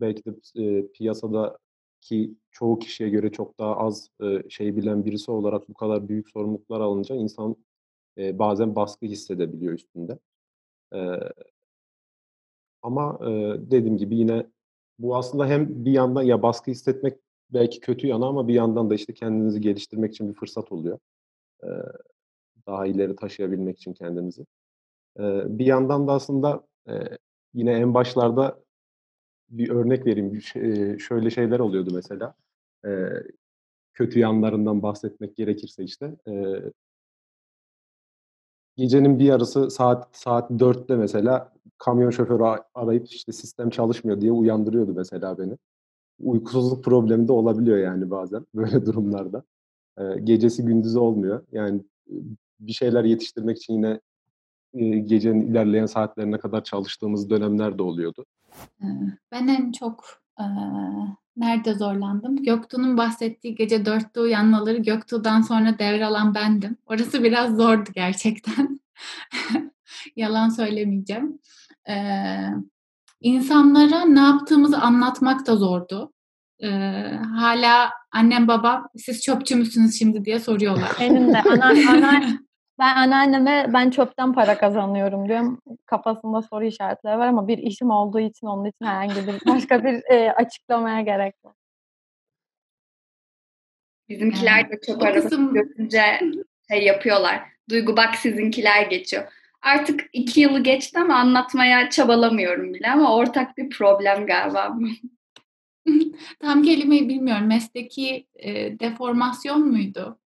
belki 0.00 0.22
de 0.24 0.30
e, 0.64 0.86
piyasadaki 0.86 2.34
çoğu 2.50 2.78
kişiye 2.78 3.08
göre 3.10 3.32
çok 3.32 3.58
daha 3.58 3.76
az 3.76 4.08
e, 4.22 4.50
şey 4.50 4.76
bilen 4.76 5.04
birisi 5.04 5.30
olarak 5.30 5.68
bu 5.68 5.74
kadar 5.74 6.08
büyük 6.08 6.30
sorumluluklar 6.30 6.80
alınca 6.80 7.14
insan 7.14 7.56
e, 8.18 8.38
bazen 8.38 8.76
baskı 8.76 9.06
hissedebiliyor 9.06 9.72
üstünde. 9.72 10.18
E, 10.94 10.98
ama 12.82 13.18
e, 13.22 13.30
dediğim 13.70 13.96
gibi 13.96 14.16
yine 14.16 14.46
bu 14.98 15.16
aslında 15.16 15.46
hem 15.46 15.84
bir 15.84 15.92
yandan 15.92 16.22
ya 16.22 16.42
baskı 16.42 16.70
hissetmek 16.70 17.18
belki 17.50 17.80
kötü 17.80 18.06
yanı 18.06 18.26
ama 18.26 18.48
bir 18.48 18.54
yandan 18.54 18.90
da 18.90 18.94
işte 18.94 19.14
kendinizi 19.14 19.60
geliştirmek 19.60 20.12
için 20.12 20.28
bir 20.28 20.34
fırsat 20.34 20.72
oluyor. 20.72 20.98
E, 21.62 21.68
daha 22.66 22.86
ileri 22.86 23.16
taşıyabilmek 23.16 23.76
için 23.78 23.92
kendimizi. 23.92 24.46
E, 25.18 25.22
bir 25.58 25.66
yandan 25.66 26.08
da 26.08 26.12
aslında 26.12 26.66
e, 26.88 26.92
yine 27.54 27.72
en 27.72 27.94
başlarda 27.94 28.60
bir 29.50 29.70
örnek 29.70 30.06
vereyim. 30.06 30.32
Bir 30.32 30.40
şey, 30.40 30.98
şöyle 30.98 31.30
şeyler 31.30 31.58
oluyordu 31.58 31.90
mesela. 31.94 32.34
E, 32.86 33.08
kötü 33.94 34.18
yanlarından 34.18 34.82
bahsetmek 34.82 35.36
gerekirse 35.36 35.84
işte. 35.84 36.16
E, 36.28 36.32
gecenin 38.78 39.18
bir 39.18 39.24
yarısı 39.24 39.70
saat 39.70 40.08
saat 40.12 40.50
4'te 40.50 40.96
mesela 40.96 41.52
kamyon 41.78 42.10
şoförü 42.10 42.60
arayıp 42.74 43.06
işte 43.08 43.32
sistem 43.32 43.70
çalışmıyor 43.70 44.20
diye 44.20 44.32
uyandırıyordu 44.32 44.92
mesela 44.96 45.38
beni. 45.38 45.58
Uykusuzluk 46.20 46.84
problemi 46.84 47.28
de 47.28 47.32
olabiliyor 47.32 47.78
yani 47.78 48.10
bazen 48.10 48.46
böyle 48.54 48.86
durumlarda. 48.86 49.42
E, 49.98 50.20
gecesi 50.24 50.64
gündüzü 50.64 50.98
olmuyor. 50.98 51.42
Yani 51.52 51.80
bir 52.60 52.72
şeyler 52.72 53.04
yetiştirmek 53.04 53.56
için 53.56 53.74
yine 53.74 54.00
gecenin 55.06 55.40
ilerleyen 55.40 55.86
saatlerine 55.86 56.38
kadar 56.38 56.64
çalıştığımız 56.64 57.30
dönemler 57.30 57.78
de 57.78 57.82
oluyordu. 57.82 58.24
Ben 59.32 59.48
en 59.48 59.72
çok 59.72 60.04
e, 60.40 60.44
nerede 61.38 61.74
zorlandım? 61.74 62.42
Göktuğ'un 62.42 62.96
bahsettiği 62.96 63.54
gece 63.54 63.86
dörtte 63.86 64.20
uyanmaları 64.20 64.78
Göktuğ'dan 64.78 65.42
sonra 65.42 65.78
devralan 65.78 66.34
bendim. 66.34 66.76
Orası 66.86 67.24
biraz 67.24 67.56
zordu 67.56 67.90
gerçekten. 67.94 68.80
Yalan 70.16 70.48
söylemeyeceğim. 70.48 71.38
E, 71.88 71.96
insanlara 73.20 74.04
ne 74.04 74.20
yaptığımızı 74.20 74.78
anlatmak 74.78 75.46
da 75.46 75.56
zordu. 75.56 76.12
E, 76.62 76.68
hala 77.36 77.90
annem 78.12 78.48
babam 78.48 78.88
siz 78.96 79.20
çöpçü 79.20 79.56
müsünüz 79.56 79.98
şimdi 79.98 80.24
diye 80.24 80.40
soruyorlar. 80.40 80.90
Benim 81.00 81.32
de 81.32 81.42
ana, 81.42 82.38
ben 82.78 82.96
anneanneme 82.96 83.66
ben 83.72 83.90
çöpten 83.90 84.32
para 84.32 84.58
kazanıyorum 84.58 85.28
diyorum. 85.28 85.60
Kafasında 85.86 86.42
soru 86.42 86.64
işaretleri 86.64 87.18
var 87.18 87.26
ama 87.26 87.48
bir 87.48 87.58
işim 87.58 87.90
olduğu 87.90 88.20
için 88.20 88.46
onun 88.46 88.64
için 88.64 88.84
herhangi 88.84 89.26
bir 89.26 89.52
başka 89.54 89.84
bir 89.84 90.02
e, 90.10 90.32
açıklamaya 90.32 91.00
gerek 91.00 91.34
yok. 91.44 91.56
Bizimkiler 94.08 94.70
de 94.70 94.80
çok 94.86 95.02
araba 95.02 95.20
kısım... 95.20 95.54
şey 96.70 96.84
yapıyorlar. 96.84 97.42
Duygu 97.70 97.96
bak 97.96 98.14
sizinkiler 98.14 98.82
geçiyor. 98.82 99.32
Artık 99.62 100.04
iki 100.12 100.40
yılı 100.40 100.62
geçti 100.62 100.98
ama 100.98 101.14
anlatmaya 101.14 101.90
çabalamıyorum 101.90 102.74
bile 102.74 102.90
ama 102.90 103.16
ortak 103.16 103.56
bir 103.56 103.70
problem 103.70 104.26
galiba. 104.26 104.78
Tam 106.40 106.62
kelimeyi 106.62 107.08
bilmiyorum. 107.08 107.46
Mesleki 107.46 108.26
e, 108.34 108.78
deformasyon 108.80 109.68
muydu? 109.68 110.18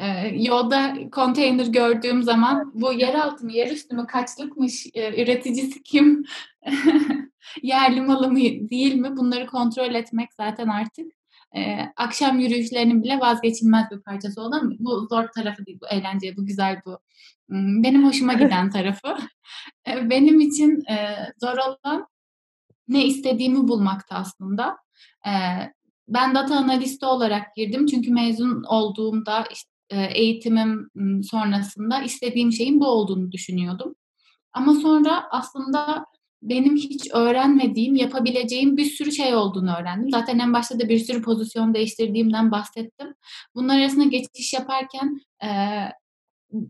Ee, 0.00 0.28
yolda 0.34 0.94
konteyner 1.12 1.66
gördüğüm 1.66 2.22
zaman 2.22 2.72
bu 2.74 2.92
yer 2.92 3.14
altı 3.14 3.44
mı 3.44 3.52
yer 3.52 3.70
üstü 3.70 3.96
mü 3.96 4.06
kaçlıkmış 4.06 4.86
e, 4.94 5.22
üreticisi 5.22 5.82
kim 5.82 6.24
yerli 7.62 8.00
malı 8.00 8.30
mı 8.30 8.38
değil 8.70 8.94
mi? 8.94 9.16
Bunları 9.16 9.46
kontrol 9.46 9.94
etmek 9.94 10.34
zaten 10.34 10.68
artık 10.68 11.12
e, 11.56 11.78
akşam 11.96 12.38
yürüyüşlerinin 12.38 13.02
bile 13.02 13.20
vazgeçilmez 13.20 13.90
bir 13.90 14.00
parçası 14.00 14.42
oldu 14.42 14.56
ama 14.62 14.72
bu 14.78 15.06
zor 15.10 15.28
tarafı 15.28 15.66
değil 15.66 15.78
bu 15.82 15.88
eğlence 15.88 16.36
bu 16.36 16.46
güzel 16.46 16.82
bu 16.86 16.98
hmm, 17.48 17.82
benim 17.82 18.06
hoşuma 18.06 18.32
giden 18.32 18.70
tarafı. 18.70 19.16
E, 19.88 20.10
benim 20.10 20.40
için 20.40 20.82
e, 20.90 21.16
zor 21.40 21.56
olan 21.58 22.06
ne 22.88 23.04
istediğimi 23.06 23.68
bulmakta 23.68 24.16
aslında. 24.16 24.76
E, 25.26 25.32
ben 26.08 26.34
data 26.34 26.56
analisti 26.56 27.06
olarak 27.06 27.54
girdim. 27.56 27.86
Çünkü 27.86 28.12
mezun 28.12 28.64
olduğumda 28.64 29.44
işte 29.52 29.69
eğitimim 29.90 30.90
sonrasında 31.22 32.02
istediğim 32.02 32.52
şeyin 32.52 32.80
bu 32.80 32.86
olduğunu 32.86 33.32
düşünüyordum. 33.32 33.94
Ama 34.52 34.74
sonra 34.74 35.24
aslında 35.30 36.06
benim 36.42 36.76
hiç 36.76 37.08
öğrenmediğim, 37.14 37.94
yapabileceğim 37.94 38.76
bir 38.76 38.84
sürü 38.84 39.12
şey 39.12 39.34
olduğunu 39.34 39.76
öğrendim. 39.76 40.10
Zaten 40.10 40.38
en 40.38 40.52
başta 40.52 40.80
da 40.80 40.88
bir 40.88 40.98
sürü 40.98 41.22
pozisyon 41.22 41.74
değiştirdiğimden 41.74 42.50
bahsettim. 42.50 43.14
Bunlar 43.54 43.78
arasında 43.78 44.04
geçiş 44.04 44.52
yaparken 44.52 45.20
e, 45.44 45.48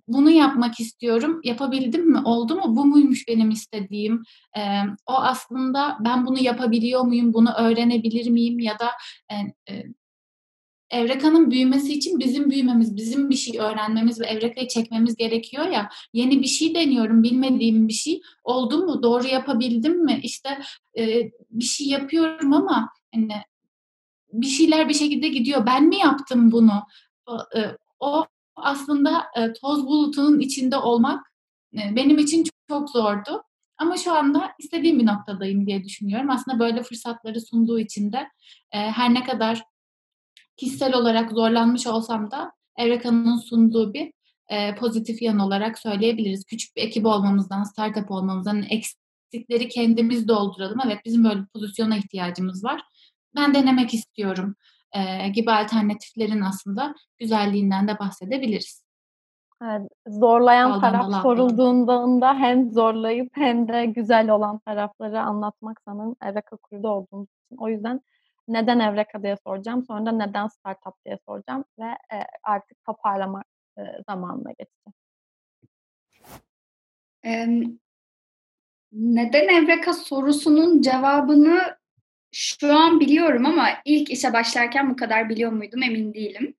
bunu 0.08 0.30
yapmak 0.30 0.80
istiyorum. 0.80 1.40
Yapabildim 1.44 2.10
mi? 2.10 2.18
Oldu 2.24 2.54
mu? 2.54 2.76
Bu 2.76 2.84
muymuş 2.84 3.28
benim 3.28 3.50
istediğim? 3.50 4.22
E, 4.56 4.60
o 5.06 5.12
aslında 5.12 5.96
ben 6.00 6.26
bunu 6.26 6.38
yapabiliyor 6.42 7.02
muyum? 7.02 7.34
Bunu 7.34 7.52
öğrenebilir 7.58 8.30
miyim? 8.30 8.58
Ya 8.58 8.78
da 8.78 8.90
e, 9.30 9.34
e, 9.74 9.84
Evreka'nın 10.90 11.50
büyümesi 11.50 11.92
için 11.92 12.18
bizim 12.18 12.50
büyümemiz, 12.50 12.96
bizim 12.96 13.30
bir 13.30 13.34
şey 13.34 13.58
öğrenmemiz 13.58 14.20
ve 14.20 14.26
Evreka'yı 14.26 14.68
çekmemiz 14.68 15.16
gerekiyor 15.16 15.66
ya. 15.66 15.88
Yeni 16.12 16.40
bir 16.42 16.46
şey 16.46 16.74
deniyorum, 16.74 17.22
bilmediğim 17.22 17.88
bir 17.88 17.92
şey. 17.92 18.20
Oldu 18.44 18.86
mu? 18.86 19.02
Doğru 19.02 19.26
yapabildim 19.26 20.04
mi? 20.04 20.20
İşte 20.22 20.58
e, 20.98 21.30
bir 21.50 21.64
şey 21.64 21.86
yapıyorum 21.86 22.52
ama 22.52 22.88
hani 23.14 23.32
bir 24.32 24.46
şeyler 24.46 24.88
bir 24.88 24.94
şekilde 24.94 25.28
gidiyor. 25.28 25.66
Ben 25.66 25.84
mi 25.84 25.96
yaptım 25.96 26.52
bunu? 26.52 26.82
O, 27.26 27.38
e, 27.56 27.76
o 28.00 28.26
aslında 28.56 29.24
e, 29.36 29.52
toz 29.52 29.86
bulutunun 29.86 30.40
içinde 30.40 30.76
olmak 30.76 31.32
e, 31.74 31.96
benim 31.96 32.18
için 32.18 32.44
çok, 32.44 32.54
çok 32.68 32.90
zordu. 32.90 33.42
Ama 33.78 33.96
şu 33.96 34.14
anda 34.14 34.52
istediğim 34.58 34.98
bir 34.98 35.06
noktadayım 35.06 35.66
diye 35.66 35.84
düşünüyorum. 35.84 36.30
Aslında 36.30 36.58
böyle 36.58 36.82
fırsatları 36.82 37.40
sunduğu 37.40 37.78
için 37.78 38.12
de 38.12 38.28
e, 38.72 38.78
her 38.78 39.14
ne 39.14 39.24
kadar 39.24 39.62
kişisel 40.60 40.94
olarak 40.94 41.30
zorlanmış 41.30 41.86
olsam 41.86 42.30
da 42.30 42.52
Evreka'nın 42.76 43.36
sunduğu 43.36 43.94
bir 43.94 44.12
e, 44.48 44.74
pozitif 44.74 45.22
yan 45.22 45.38
olarak 45.38 45.78
söyleyebiliriz. 45.78 46.44
Küçük 46.44 46.76
bir 46.76 46.82
ekip 46.82 47.06
olmamızdan, 47.06 47.62
startup 47.62 48.10
olmamızdan 48.10 48.62
eksikleri 48.62 49.68
kendimiz 49.68 50.28
dolduralım. 50.28 50.78
Evet 50.86 50.98
bizim 51.04 51.24
böyle 51.24 51.40
bir 51.40 51.46
pozisyona 51.46 51.96
ihtiyacımız 51.96 52.64
var. 52.64 52.82
Ben 53.36 53.54
denemek 53.54 53.94
istiyorum 53.94 54.54
e, 54.92 55.28
gibi 55.28 55.52
alternatiflerin 55.52 56.40
aslında 56.40 56.94
güzelliğinden 57.18 57.88
de 57.88 57.98
bahsedebiliriz. 57.98 58.84
Evet, 59.62 59.90
zorlayan 60.08 60.80
taraf 60.80 61.22
sorulduğunda 61.22 62.34
hem 62.34 62.70
zorlayıp 62.70 63.28
hem 63.32 63.68
de 63.68 63.86
güzel 63.86 64.30
olan 64.30 64.58
tarafları 64.58 65.20
anlatmak 65.20 65.80
sanırım 65.84 66.16
Evreka 66.22 66.56
kurdu 66.56 66.88
olduğumuz 66.88 67.28
için. 67.28 67.56
O 67.58 67.68
yüzden 67.68 68.00
neden 68.52 68.80
Evreka 68.80 69.22
diye 69.22 69.36
soracağım. 69.46 69.84
Sonra 69.84 70.06
da 70.06 70.12
neden 70.12 70.46
startup 70.46 71.04
diye 71.04 71.18
soracağım 71.26 71.64
ve 71.78 71.84
e, 71.86 72.26
artık 72.42 72.84
toparlama 72.84 73.42
e, 73.78 73.82
zamanına 74.06 74.52
geçeceğim. 74.52 74.94
neden 78.92 79.48
Evreka 79.48 79.92
sorusunun 79.92 80.82
cevabını 80.82 81.76
şu 82.32 82.76
an 82.76 83.00
biliyorum 83.00 83.46
ama 83.46 83.68
ilk 83.84 84.10
işe 84.10 84.32
başlarken 84.32 84.90
bu 84.90 84.96
kadar 84.96 85.28
biliyor 85.28 85.52
muydum 85.52 85.82
emin 85.82 86.14
değilim. 86.14 86.54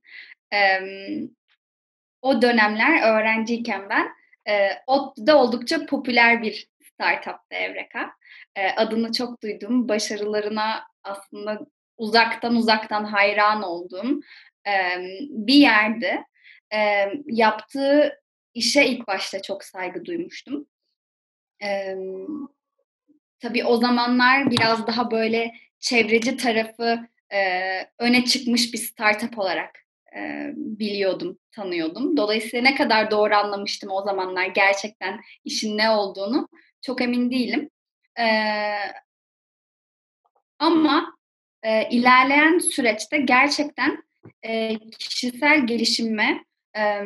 o 2.21 2.41
dönemler 2.41 3.13
öğrenciyken 3.13 3.89
ben 3.89 4.07
e, 4.47 4.69
ODTÜ'de 4.87 5.33
oldukça 5.33 5.85
popüler 5.85 6.43
bir 6.43 6.67
startuptı 6.83 7.55
Evreka. 7.55 8.11
E, 8.55 8.69
adını 8.69 9.11
çok 9.11 9.43
duydum. 9.43 9.89
Başarılarına 9.89 10.83
aslında 11.03 11.59
uzaktan 12.01 12.55
uzaktan 12.55 13.03
hayran 13.03 13.63
olduğum 13.63 14.21
e, 14.67 14.73
bir 15.29 15.53
yerde 15.53 16.25
e, 16.73 17.11
yaptığı 17.25 18.21
işe 18.53 18.85
ilk 18.85 19.07
başta 19.07 19.41
çok 19.41 19.63
saygı 19.63 20.05
duymuştum. 20.05 20.67
E, 21.63 21.95
tabii 23.39 23.65
o 23.65 23.77
zamanlar 23.77 24.51
biraz 24.51 24.87
daha 24.87 25.11
böyle 25.11 25.53
çevreci 25.79 26.37
tarafı 26.37 26.99
e, 27.33 27.39
öne 27.99 28.25
çıkmış 28.25 28.73
bir 28.73 28.77
startup 28.77 29.39
olarak 29.39 29.79
e, 30.15 30.51
biliyordum, 30.55 31.39
tanıyordum. 31.51 32.17
Dolayısıyla 32.17 32.69
ne 32.69 32.75
kadar 32.75 33.11
doğru 33.11 33.35
anlamıştım 33.35 33.91
o 33.91 34.01
zamanlar 34.03 34.45
gerçekten 34.45 35.21
işin 35.43 35.77
ne 35.77 35.89
olduğunu 35.89 36.47
çok 36.81 37.01
emin 37.01 37.31
değilim. 37.31 37.69
E, 38.19 38.25
ama 40.59 41.20
e, 41.63 41.89
ilerleyen 41.89 42.57
süreçte 42.57 43.17
gerçekten 43.17 44.03
e, 44.43 44.77
kişisel 44.99 45.67
gelişime 45.67 46.43
e, 46.77 47.03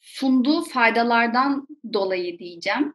sunduğu 0.00 0.64
faydalardan 0.64 1.66
dolayı 1.92 2.38
diyeceğim. 2.38 2.94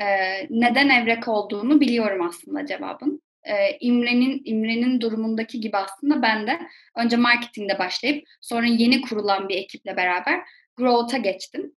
E, 0.00 0.06
neden 0.50 0.88
evrek 0.88 1.28
olduğunu 1.28 1.80
biliyorum 1.80 2.26
aslında 2.28 2.66
cevabın. 2.66 3.22
E, 3.42 3.78
İmre'nin 3.80 4.42
İmre'nin 4.44 5.00
durumundaki 5.00 5.60
gibi 5.60 5.76
aslında 5.76 6.22
ben 6.22 6.46
de 6.46 6.58
önce 6.96 7.16
marketingde 7.16 7.78
başlayıp 7.78 8.28
sonra 8.40 8.66
yeni 8.66 9.00
kurulan 9.00 9.48
bir 9.48 9.56
ekiple 9.56 9.96
beraber 9.96 10.40
growth'a 10.76 11.16
geçtim. 11.18 11.72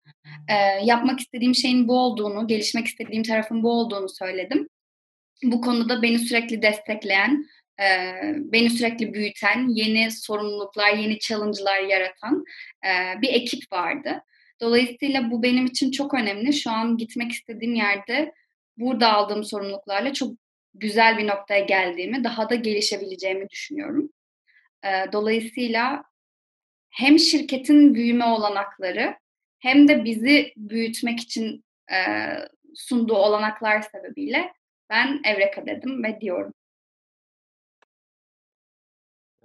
E, 0.48 0.54
yapmak 0.86 1.20
istediğim 1.20 1.56
şeyin 1.56 1.88
bu 1.88 2.00
olduğunu, 2.00 2.48
gelişmek 2.48 2.88
istediğim 2.88 3.24
tarafın 3.24 3.64
bu 3.64 3.72
olduğunu 3.72 4.10
söyledim 4.10 4.70
bu 5.44 5.62
konuda 5.62 6.02
beni 6.02 6.20
sürekli 6.20 6.62
destekleyen, 6.62 7.46
e, 7.80 7.86
beni 8.36 8.70
sürekli 8.70 9.14
büyüten, 9.14 9.68
yeni 9.68 10.12
sorumluluklar, 10.12 10.94
yeni 10.94 11.20
challenge'lar 11.20 11.80
yaratan 11.80 12.44
e, 12.86 13.22
bir 13.22 13.30
ekip 13.30 13.72
vardı. 13.72 14.22
Dolayısıyla 14.62 15.32
bu 15.32 15.44
benim 15.44 15.66
için 15.66 15.92
çok 15.92 16.14
önemli. 16.14 16.54
Şu 16.54 16.72
an 16.72 16.98
gitmek 16.98 17.32
istediğim 17.32 17.76
yerde 17.76 18.34
burada 18.78 19.14
aldığım 19.14 19.44
sorumluluklarla 19.44 20.14
çok 20.14 20.34
güzel 20.74 21.18
bir 21.18 21.28
noktaya 21.28 21.60
geldiğimi, 21.60 22.24
daha 22.24 22.50
da 22.50 22.56
gelişebileceğimi 22.56 23.50
düşünüyorum. 23.50 24.10
E, 24.84 25.12
dolayısıyla 25.12 26.04
hem 26.90 27.20
şirketin 27.20 27.96
büyüme 27.96 28.26
olanakları 28.26 29.16
hem 29.60 29.88
de 29.88 30.04
bizi 30.04 30.54
büyütmek 30.58 31.20
için 31.20 31.66
e, 31.92 31.98
sunduğu 32.76 33.16
olanaklar 33.16 33.82
sebebiyle 33.82 34.54
ben 34.90 35.22
Evreka 35.24 35.66
dedim 35.66 36.04
ve 36.04 36.22
diyorum. 36.22 36.54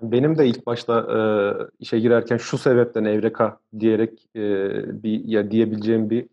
Benim 0.02 0.38
de 0.38 0.46
ilk 0.46 0.66
başta 0.66 1.00
e, 1.00 1.18
işe 1.78 1.98
girerken 1.98 2.36
şu 2.36 2.58
sebepten 2.58 3.04
Evreka 3.04 3.60
diyerek 3.80 4.26
e, 4.36 4.42
bir 5.02 5.24
ya 5.24 5.50
diyebileceğim 5.50 6.10
bir 6.10 6.28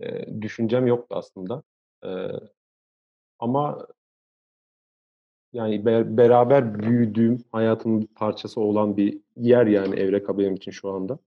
e, 0.00 0.42
düşüncem 0.42 0.86
yoktu 0.86 1.16
aslında. 1.16 1.62
E, 2.04 2.08
ama 3.38 3.86
yani 5.52 5.86
be, 5.86 6.16
beraber 6.16 6.78
büyüdüğüm 6.78 7.44
hayatımın 7.52 8.00
bir 8.00 8.06
parçası 8.06 8.60
olan 8.60 8.96
bir 8.96 9.20
yer 9.36 9.66
yani 9.66 10.00
Evreka 10.00 10.38
benim 10.38 10.54
için 10.54 10.70
şu 10.70 10.90
anda. 10.90 11.18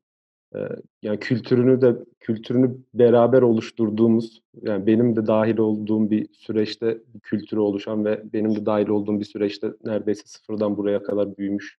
Yani 1.01 1.19
kültürünü 1.19 1.81
de 1.81 1.95
kültürünü 2.19 2.77
beraber 2.93 3.41
oluşturduğumuz 3.41 4.41
yani 4.61 4.87
benim 4.87 5.15
de 5.15 5.27
dahil 5.27 5.57
olduğum 5.57 6.11
bir 6.11 6.33
süreçte 6.33 7.01
bir 7.13 7.19
kültürü 7.19 7.59
oluşan 7.59 8.05
ve 8.05 8.23
benim 8.33 8.55
de 8.55 8.65
dahil 8.65 8.87
olduğum 8.87 9.19
bir 9.19 9.25
süreçte 9.25 9.73
neredeyse 9.83 10.23
sıfırdan 10.25 10.77
buraya 10.77 11.03
kadar 11.03 11.37
büyümüş 11.37 11.77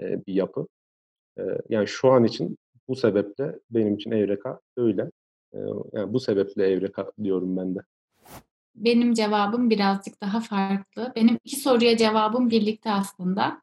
e, 0.00 0.26
bir 0.26 0.34
yapı. 0.34 0.66
E, 1.38 1.42
yani 1.68 1.88
şu 1.88 2.08
an 2.10 2.24
için 2.24 2.58
bu 2.88 2.96
sebeple 2.96 3.58
benim 3.70 3.94
için 3.94 4.10
Evreka 4.10 4.60
öyle. 4.76 5.10
E, 5.54 5.58
yani 5.92 6.12
bu 6.12 6.20
sebeple 6.20 6.66
Evreka 6.66 7.12
diyorum 7.22 7.56
ben 7.56 7.74
de. 7.74 7.80
Benim 8.76 9.14
cevabım 9.14 9.70
birazcık 9.70 10.20
daha 10.20 10.40
farklı. 10.40 11.12
Benim 11.16 11.38
iki 11.44 11.56
soruya 11.56 11.96
cevabım 11.96 12.50
birlikte 12.50 12.90
aslında. 12.90 13.62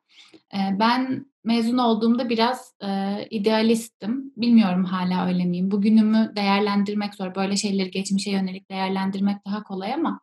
E, 0.54 0.58
ben 0.80 1.26
mezun 1.44 1.78
olduğumda 1.78 2.30
biraz 2.30 2.74
e, 2.84 3.18
idealistim. 3.30 4.34
Bilmiyorum 4.38 4.86
hala 4.86 5.28
öyle 5.28 5.46
miyim. 5.46 5.72
Bugünümü 5.72 6.32
değerlendirmek 6.36 7.16
zor. 7.16 7.36
Böyle 7.36 7.58
şeyleri 7.58 7.92
geçmişe 7.92 8.32
yönelik 8.32 8.70
değerlendirmek 8.70 9.46
daha 9.46 9.64
kolay 9.64 9.94
ama 9.94 10.22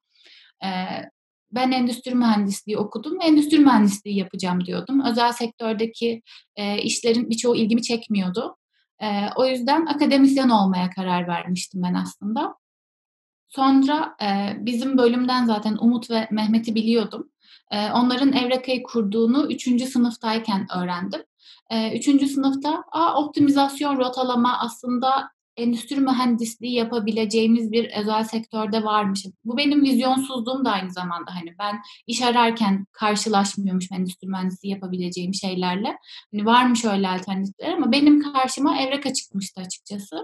e, 0.65 0.69
ben 1.53 1.71
endüstri 1.71 2.15
mühendisliği 2.15 2.79
okudum 2.79 3.21
ve 3.21 3.25
endüstri 3.25 3.59
mühendisliği 3.59 4.17
yapacağım 4.17 4.65
diyordum. 4.65 5.03
Özel 5.11 5.33
sektördeki 5.33 6.23
e, 6.57 6.83
işlerin 6.83 7.31
birçoğu 7.31 7.57
ilgimi 7.57 7.83
çekmiyordu. 7.83 8.57
O 9.37 9.47
yüzden 9.47 9.87
akademisyen 9.87 10.49
olmaya 10.49 10.91
karar 10.91 11.29
vermiştim 11.29 11.83
ben 11.83 11.95
aslında. 11.95 12.55
Sonra 13.51 14.17
e, 14.23 14.57
bizim 14.67 14.99
bölümden 14.99 15.45
zaten 15.45 15.77
Umut 15.81 16.11
ve 16.11 16.29
Mehmet'i 16.31 16.75
biliyordum. 16.75 17.31
E, 17.71 17.91
onların 17.91 18.33
Evreka'yı 18.33 18.83
kurduğunu 18.83 19.53
3. 19.53 19.85
sınıftayken 19.85 20.67
öğrendim. 20.79 21.23
E, 21.71 21.99
3. 21.99 22.27
sınıfta 22.27 22.85
Aa, 22.93 23.23
optimizasyon 23.23 23.97
rotalama 23.97 24.59
aslında 24.59 25.31
endüstri 25.63 26.01
mühendisliği 26.01 26.75
yapabileceğimiz 26.75 27.73
bir 27.73 27.91
özel 27.91 28.25
sektörde 28.25 28.85
varmış. 28.85 29.27
Bu 29.45 29.57
benim 29.57 29.83
vizyonsuzluğum 29.83 30.65
da 30.65 30.71
aynı 30.71 30.93
zamanda 30.93 31.35
hani 31.35 31.55
ben 31.59 31.81
iş 32.07 32.23
ararken 32.23 32.87
karşılaşmıyormuş 32.93 33.87
endüstri 33.93 34.29
mühendisliği 34.29 34.75
yapabileceğim 34.75 35.35
şeylerle. 35.35 35.97
Hani 36.33 36.47
varmış 36.47 36.85
öyle 36.85 37.09
alternatifler 37.09 37.73
ama 37.73 37.93
benim 37.93 38.33
karşıma 38.33 38.79
Evreka 38.79 39.13
çıkmıştı 39.13 39.61
açıkçası. 39.61 40.17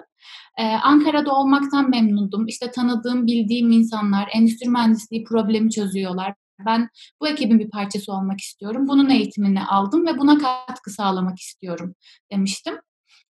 Ee, 0.59 0.63
Ankara'da 0.63 1.33
olmaktan 1.35 1.91
memnundum. 1.91 2.47
İşte 2.47 2.71
tanıdığım, 2.71 3.27
bildiğim 3.27 3.71
insanlar 3.71 4.29
endüstri 4.35 4.71
mühendisliği 4.71 5.25
problemi 5.25 5.71
çözüyorlar. 5.71 6.35
Ben 6.67 6.89
bu 7.21 7.29
ekibin 7.29 7.59
bir 7.59 7.71
parçası 7.71 8.13
olmak 8.13 8.41
istiyorum. 8.41 8.89
Bunun 8.89 9.11
eğitimini 9.11 9.65
aldım 9.65 10.07
ve 10.07 10.19
buna 10.19 10.39
katkı 10.39 10.91
sağlamak 10.91 11.39
istiyorum 11.39 11.95
demiştim. 12.33 12.75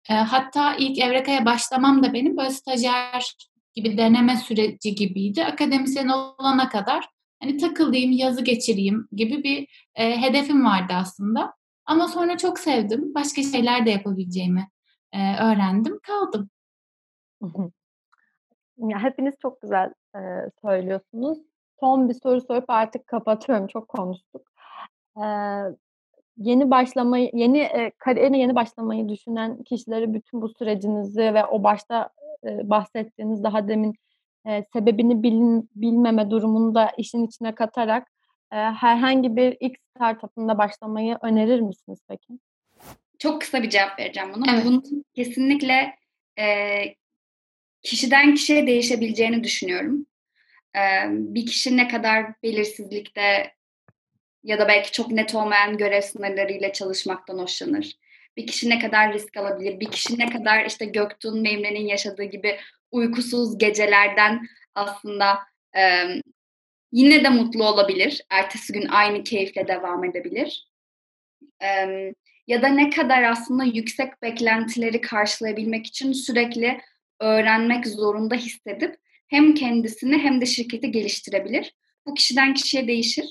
Hatta 0.10 0.76
ilk 0.76 1.00
Evreka'ya 1.00 1.46
başlamam 1.46 2.04
da 2.04 2.14
benim 2.14 2.38
böyle 2.38 2.50
stajyer 2.50 3.36
gibi 3.74 3.98
deneme 3.98 4.38
süreci 4.38 4.96
gibiydi. 4.96 5.46
Akademisyen 5.46 6.08
olana 6.08 6.70
kadar 6.70 7.10
hani 7.42 7.58
takılayım, 7.58 8.12
yazı 8.12 8.44
geçireyim 8.44 9.08
gibi 9.12 9.44
bir 9.44 9.88
e, 9.96 10.22
hedefim 10.22 10.66
vardı 10.66 10.94
aslında. 10.94 11.54
Ama 11.86 12.08
sonra 12.08 12.38
çok 12.38 12.60
sevdim. 12.60 13.14
Başka 13.16 13.44
şeyler 13.44 13.86
de 13.86 13.90
yapabileceğimi 13.90 14.68
e, 15.14 15.36
öğrendim, 15.38 16.00
kaldım. 16.04 16.50
Ya 18.78 19.04
hepiniz 19.04 19.36
çok 19.42 19.62
güzel 19.62 19.94
e, 20.16 20.20
söylüyorsunuz. 20.62 21.38
Son 21.80 22.10
bir 22.10 22.14
soru 22.14 22.42
sorup 22.42 22.70
artık 22.70 23.08
kapatıyorum. 23.08 23.68
Çok 23.68 23.88
konuştuk. 23.88 24.52
E, 25.18 25.26
yeni 26.38 26.72
başlamayı, 26.72 27.30
yeni 27.34 27.60
e, 27.60 27.92
kariyerine 27.98 28.40
yeni 28.40 28.56
başlamayı 28.56 29.10
düşünen 29.10 29.64
kişileri 29.64 30.14
bütün 30.14 30.42
bu 30.42 30.50
sürecinizi 30.50 31.34
ve 31.34 31.46
o 31.46 31.64
başta 31.64 32.10
e, 32.44 32.70
bahsettiğiniz 32.70 33.44
daha 33.44 33.68
demin 33.68 33.94
e, 34.48 34.64
sebebini 34.74 35.24
bilin, 35.24 35.70
bilmeme 35.76 36.32
durumunu 36.32 36.76
da 36.76 36.92
işin 36.98 37.28
içine 37.28 37.56
katarak 37.56 38.08
e, 38.52 38.56
herhangi 38.56 39.36
bir 39.36 39.58
ilk 39.60 39.78
startup'ında 39.96 40.58
başlamayı 40.58 41.18
önerir 41.22 41.60
misiniz 41.60 42.00
peki? 42.10 42.34
Çok 43.20 43.42
kısa 43.42 43.64
bir 43.64 43.70
cevap 43.70 44.00
vereceğim 44.00 44.30
buna. 44.36 44.54
Evet. 44.54 44.66
Bunun 44.66 45.06
kesinlikle 45.16 45.96
e, 46.40 46.46
kişiden 47.82 48.36
kişiye 48.36 48.68
değişebileceğini 48.68 49.44
düşünüyorum. 49.44 50.06
E, 50.76 50.82
bir 51.10 51.46
kişi 51.46 51.78
ne 51.78 51.88
kadar 51.88 52.26
belirsizlikte 52.44 53.52
ya 54.46 54.60
da 54.60 54.68
belki 54.68 54.92
çok 54.92 55.12
net 55.12 55.36
olmayan 55.36 55.78
görev 55.78 56.02
sınırlarıyla 56.02 56.74
çalışmaktan 56.74 57.38
hoşlanır. 57.38 57.98
Bir 58.38 58.48
kişi 58.48 58.70
ne 58.70 58.80
kadar 58.80 59.14
risk 59.14 59.38
alabilir, 59.38 59.80
bir 59.80 59.92
kişi 59.92 60.20
ne 60.20 60.30
kadar 60.30 60.66
işte 60.66 60.86
Göktuğ'un 60.86 61.42
Memre'nin 61.42 61.88
yaşadığı 61.88 62.24
gibi 62.24 62.58
uykusuz 62.92 63.58
gecelerden 63.58 64.48
aslında 64.76 65.40
e, 65.78 65.82
yine 66.92 67.24
de 67.24 67.30
mutlu 67.30 67.68
olabilir. 67.68 68.22
Ertesi 68.30 68.74
gün 68.74 68.88
aynı 68.88 69.24
keyifle 69.24 69.68
devam 69.68 70.04
edebilir. 70.04 70.68
E, 71.64 71.68
ya 72.48 72.62
da 72.62 72.68
ne 72.68 72.90
kadar 72.90 73.24
aslında 73.24 73.64
yüksek 73.64 74.22
beklentileri 74.22 75.02
karşılayabilmek 75.02 75.88
için 75.88 76.12
sürekli 76.12 76.82
öğrenmek 77.20 77.88
zorunda 77.88 78.36
hissedip 78.36 78.96
hem 79.28 79.54
kendisini 79.54 80.18
hem 80.18 80.42
de 80.42 80.46
şirketi 80.46 80.92
geliştirebilir. 80.92 81.76
Bu 82.06 82.14
kişiden 82.14 82.54
kişiye 82.54 82.88
değişir. 82.88 83.26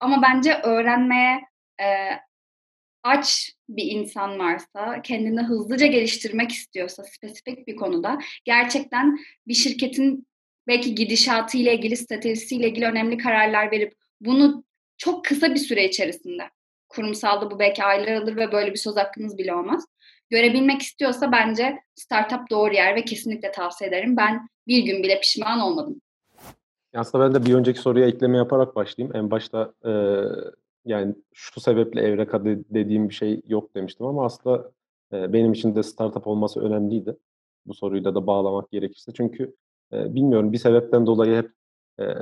Ama 0.00 0.22
bence 0.22 0.54
öğrenmeye 0.54 1.40
e, 1.80 1.86
aç 3.02 3.52
bir 3.68 3.84
insan 3.84 4.38
varsa, 4.38 5.02
kendini 5.02 5.40
hızlıca 5.40 5.86
geliştirmek 5.86 6.52
istiyorsa 6.52 7.04
spesifik 7.04 7.66
bir 7.66 7.76
konuda 7.76 8.18
gerçekten 8.44 9.18
bir 9.46 9.54
şirketin 9.54 10.26
belki 10.66 10.94
gidişatı 10.94 11.58
ile 11.58 11.74
ilgili, 11.74 11.96
stratejisiyle 11.96 12.68
ilgili 12.68 12.86
önemli 12.86 13.18
kararlar 13.18 13.70
verip 13.70 13.94
bunu 14.20 14.64
çok 14.98 15.24
kısa 15.24 15.54
bir 15.54 15.60
süre 15.60 15.88
içerisinde 15.88 16.42
kurumsalda 16.88 17.50
bu 17.50 17.58
belki 17.58 17.84
aylar 17.84 18.12
alır 18.12 18.36
ve 18.36 18.52
böyle 18.52 18.70
bir 18.70 18.78
söz 18.78 18.96
hakkınız 18.96 19.38
bile 19.38 19.54
olmaz. 19.54 19.84
Görebilmek 20.30 20.82
istiyorsa 20.82 21.32
bence 21.32 21.78
startup 21.94 22.50
doğru 22.50 22.74
yer 22.74 22.96
ve 22.96 23.04
kesinlikle 23.04 23.52
tavsiye 23.52 23.90
ederim. 23.90 24.16
Ben 24.16 24.48
bir 24.66 24.82
gün 24.82 25.02
bile 25.02 25.20
pişman 25.20 25.60
olmadım. 25.60 26.00
Aslında 26.96 27.24
ben 27.24 27.34
de 27.34 27.46
bir 27.46 27.54
önceki 27.54 27.80
soruya 27.80 28.06
ekleme 28.06 28.36
yaparak 28.36 28.76
başlayayım. 28.76 29.16
En 29.16 29.30
başta 29.30 29.72
e, 29.84 29.90
yani 30.84 31.14
şu 31.34 31.60
sebeple 31.60 32.00
Evreka 32.00 32.44
de, 32.44 32.58
dediğim 32.70 33.08
bir 33.08 33.14
şey 33.14 33.42
yok 33.46 33.74
demiştim 33.74 34.06
ama 34.06 34.24
aslında 34.24 34.70
e, 35.12 35.32
benim 35.32 35.52
için 35.52 35.74
de 35.74 35.82
startup 35.82 36.26
olması 36.26 36.60
önemliydi. 36.60 37.16
Bu 37.66 37.74
soruyla 37.74 38.14
da 38.14 38.26
bağlamak 38.26 38.70
gerekirse. 38.70 39.12
Çünkü 39.16 39.54
e, 39.92 40.14
bilmiyorum 40.14 40.52
bir 40.52 40.58
sebepten 40.58 41.06
dolayı 41.06 41.36
hep 41.36 41.52
e, 42.00 42.14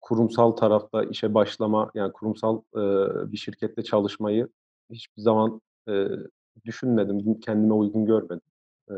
kurumsal 0.00 0.50
tarafta 0.50 1.04
işe 1.04 1.34
başlama, 1.34 1.90
yani 1.94 2.12
kurumsal 2.12 2.62
e, 2.74 2.82
bir 3.32 3.36
şirkette 3.36 3.82
çalışmayı 3.82 4.48
hiçbir 4.90 5.22
zaman 5.22 5.60
e, 5.88 6.06
düşünmedim, 6.64 7.40
kendime 7.40 7.74
uygun 7.74 8.06
görmedim. 8.06 8.40
E, 8.90 8.94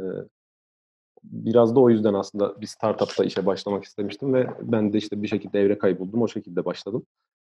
biraz 1.23 1.77
da 1.77 1.81
o 1.81 1.91
yüzden 1.91 2.15
aslında 2.15 2.61
bir 2.61 2.67
startupta 2.67 3.25
işe 3.25 3.47
başlamak 3.47 3.85
istemiştim 3.85 4.35
ve 4.35 4.47
ben 4.63 4.93
de 4.93 4.99
işte 4.99 5.23
bir 5.23 5.29
şekilde 5.29 5.61
evre 5.61 5.79
kayboldum, 5.79 6.23
o 6.23 6.29
şekilde 6.29 6.65
başladım. 6.65 7.07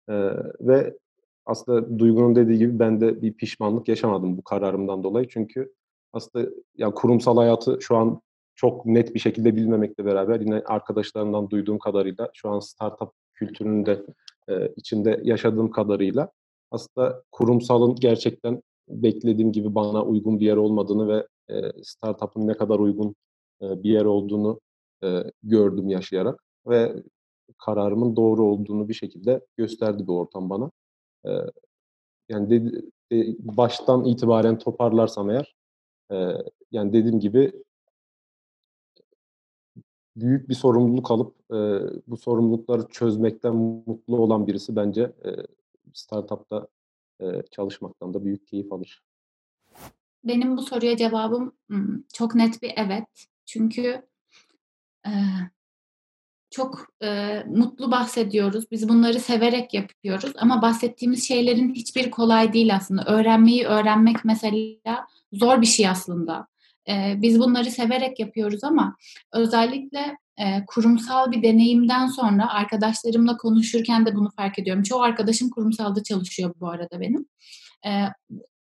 E, 0.08 0.14
ve 0.60 0.96
aslında 1.46 1.98
Duygu'nun 1.98 2.36
dediği 2.36 2.58
gibi 2.58 2.78
ben 2.78 3.00
de 3.00 3.22
bir 3.22 3.32
pişmanlık 3.32 3.88
yaşamadım 3.88 4.36
bu 4.38 4.42
kararımdan 4.42 5.04
dolayı. 5.04 5.28
Çünkü 5.28 5.72
aslında 6.12 6.50
ya 6.76 6.90
kurumsal 6.90 7.36
hayatı 7.36 7.78
şu 7.80 7.96
an 7.96 8.20
çok 8.54 8.86
net 8.86 9.14
bir 9.14 9.20
şekilde 9.20 9.56
bilmemekle 9.56 10.04
beraber 10.04 10.40
yine 10.40 10.62
arkadaşlarımdan 10.66 11.50
duyduğum 11.50 11.78
kadarıyla 11.78 12.30
şu 12.34 12.48
an 12.48 12.60
startup 12.60 13.10
kültürünün 13.34 13.86
de 13.86 14.02
e, 14.48 14.72
içinde 14.76 15.20
yaşadığım 15.24 15.70
kadarıyla 15.70 16.30
aslında 16.70 17.22
kurumsalın 17.32 17.94
gerçekten 17.94 18.62
beklediğim 18.88 19.52
gibi 19.52 19.74
bana 19.74 20.04
uygun 20.04 20.40
bir 20.40 20.46
yer 20.46 20.56
olmadığını 20.56 21.08
ve 21.08 21.26
e, 21.54 21.72
startup'ın 21.82 22.46
ne 22.46 22.56
kadar 22.56 22.78
uygun 22.78 23.14
bir 23.60 23.90
yer 23.90 24.04
olduğunu 24.04 24.60
e, 25.04 25.22
gördüm 25.42 25.88
yaşayarak 25.88 26.44
ve 26.66 27.02
kararımın 27.58 28.16
doğru 28.16 28.44
olduğunu 28.44 28.88
bir 28.88 28.94
şekilde 28.94 29.46
gösterdi 29.56 30.02
bir 30.02 30.12
ortam 30.12 30.50
bana. 30.50 30.70
E, 31.26 31.30
yani 32.28 32.50
de, 32.50 32.82
de, 33.12 33.36
baştan 33.38 34.04
itibaren 34.04 34.58
toparlarsam 34.58 35.30
eğer 35.30 35.54
e, 36.12 36.16
yani 36.72 36.92
dediğim 36.92 37.20
gibi 37.20 37.52
büyük 40.16 40.48
bir 40.48 40.54
sorumluluk 40.54 41.10
alıp 41.10 41.34
e, 41.50 41.56
bu 42.06 42.16
sorumlulukları 42.16 42.88
çözmekten 42.88 43.56
mutlu 43.56 44.18
olan 44.18 44.46
birisi 44.46 44.76
bence 44.76 45.02
e, 45.02 45.30
startupta 45.94 46.66
e, 47.20 47.42
çalışmaktan 47.50 48.14
da 48.14 48.24
büyük 48.24 48.46
keyif 48.46 48.72
alır. 48.72 49.02
Benim 50.24 50.56
bu 50.56 50.62
soruya 50.62 50.96
cevabım 50.96 51.52
çok 52.12 52.34
net 52.34 52.62
bir 52.62 52.72
evet. 52.76 53.26
Çünkü 53.46 54.02
e, 55.06 55.12
çok 56.50 56.86
e, 57.02 57.42
mutlu 57.46 57.90
bahsediyoruz. 57.90 58.70
Biz 58.70 58.88
bunları 58.88 59.20
severek 59.20 59.74
yapıyoruz 59.74 60.32
ama 60.36 60.62
bahsettiğimiz 60.62 61.28
şeylerin 61.28 61.74
hiçbir 61.74 62.10
kolay 62.10 62.52
değil 62.52 62.74
aslında. 62.76 63.04
Öğrenmeyi 63.04 63.66
öğrenmek 63.66 64.24
mesela 64.24 65.06
zor 65.32 65.60
bir 65.60 65.66
şey 65.66 65.88
aslında. 65.88 66.46
E, 66.88 67.14
biz 67.16 67.40
bunları 67.40 67.70
severek 67.70 68.20
yapıyoruz 68.20 68.64
ama 68.64 68.96
özellikle 69.32 70.16
e, 70.38 70.64
kurumsal 70.66 71.32
bir 71.32 71.42
deneyimden 71.42 72.06
sonra 72.06 72.50
arkadaşlarımla 72.50 73.36
konuşurken 73.36 74.06
de 74.06 74.14
bunu 74.14 74.30
fark 74.30 74.58
ediyorum. 74.58 74.82
Çoğu 74.82 75.02
arkadaşım 75.02 75.50
kurumsalda 75.50 76.02
çalışıyor 76.02 76.54
bu 76.60 76.68
arada 76.70 77.00
benim. 77.00 77.26
E, 77.86 77.90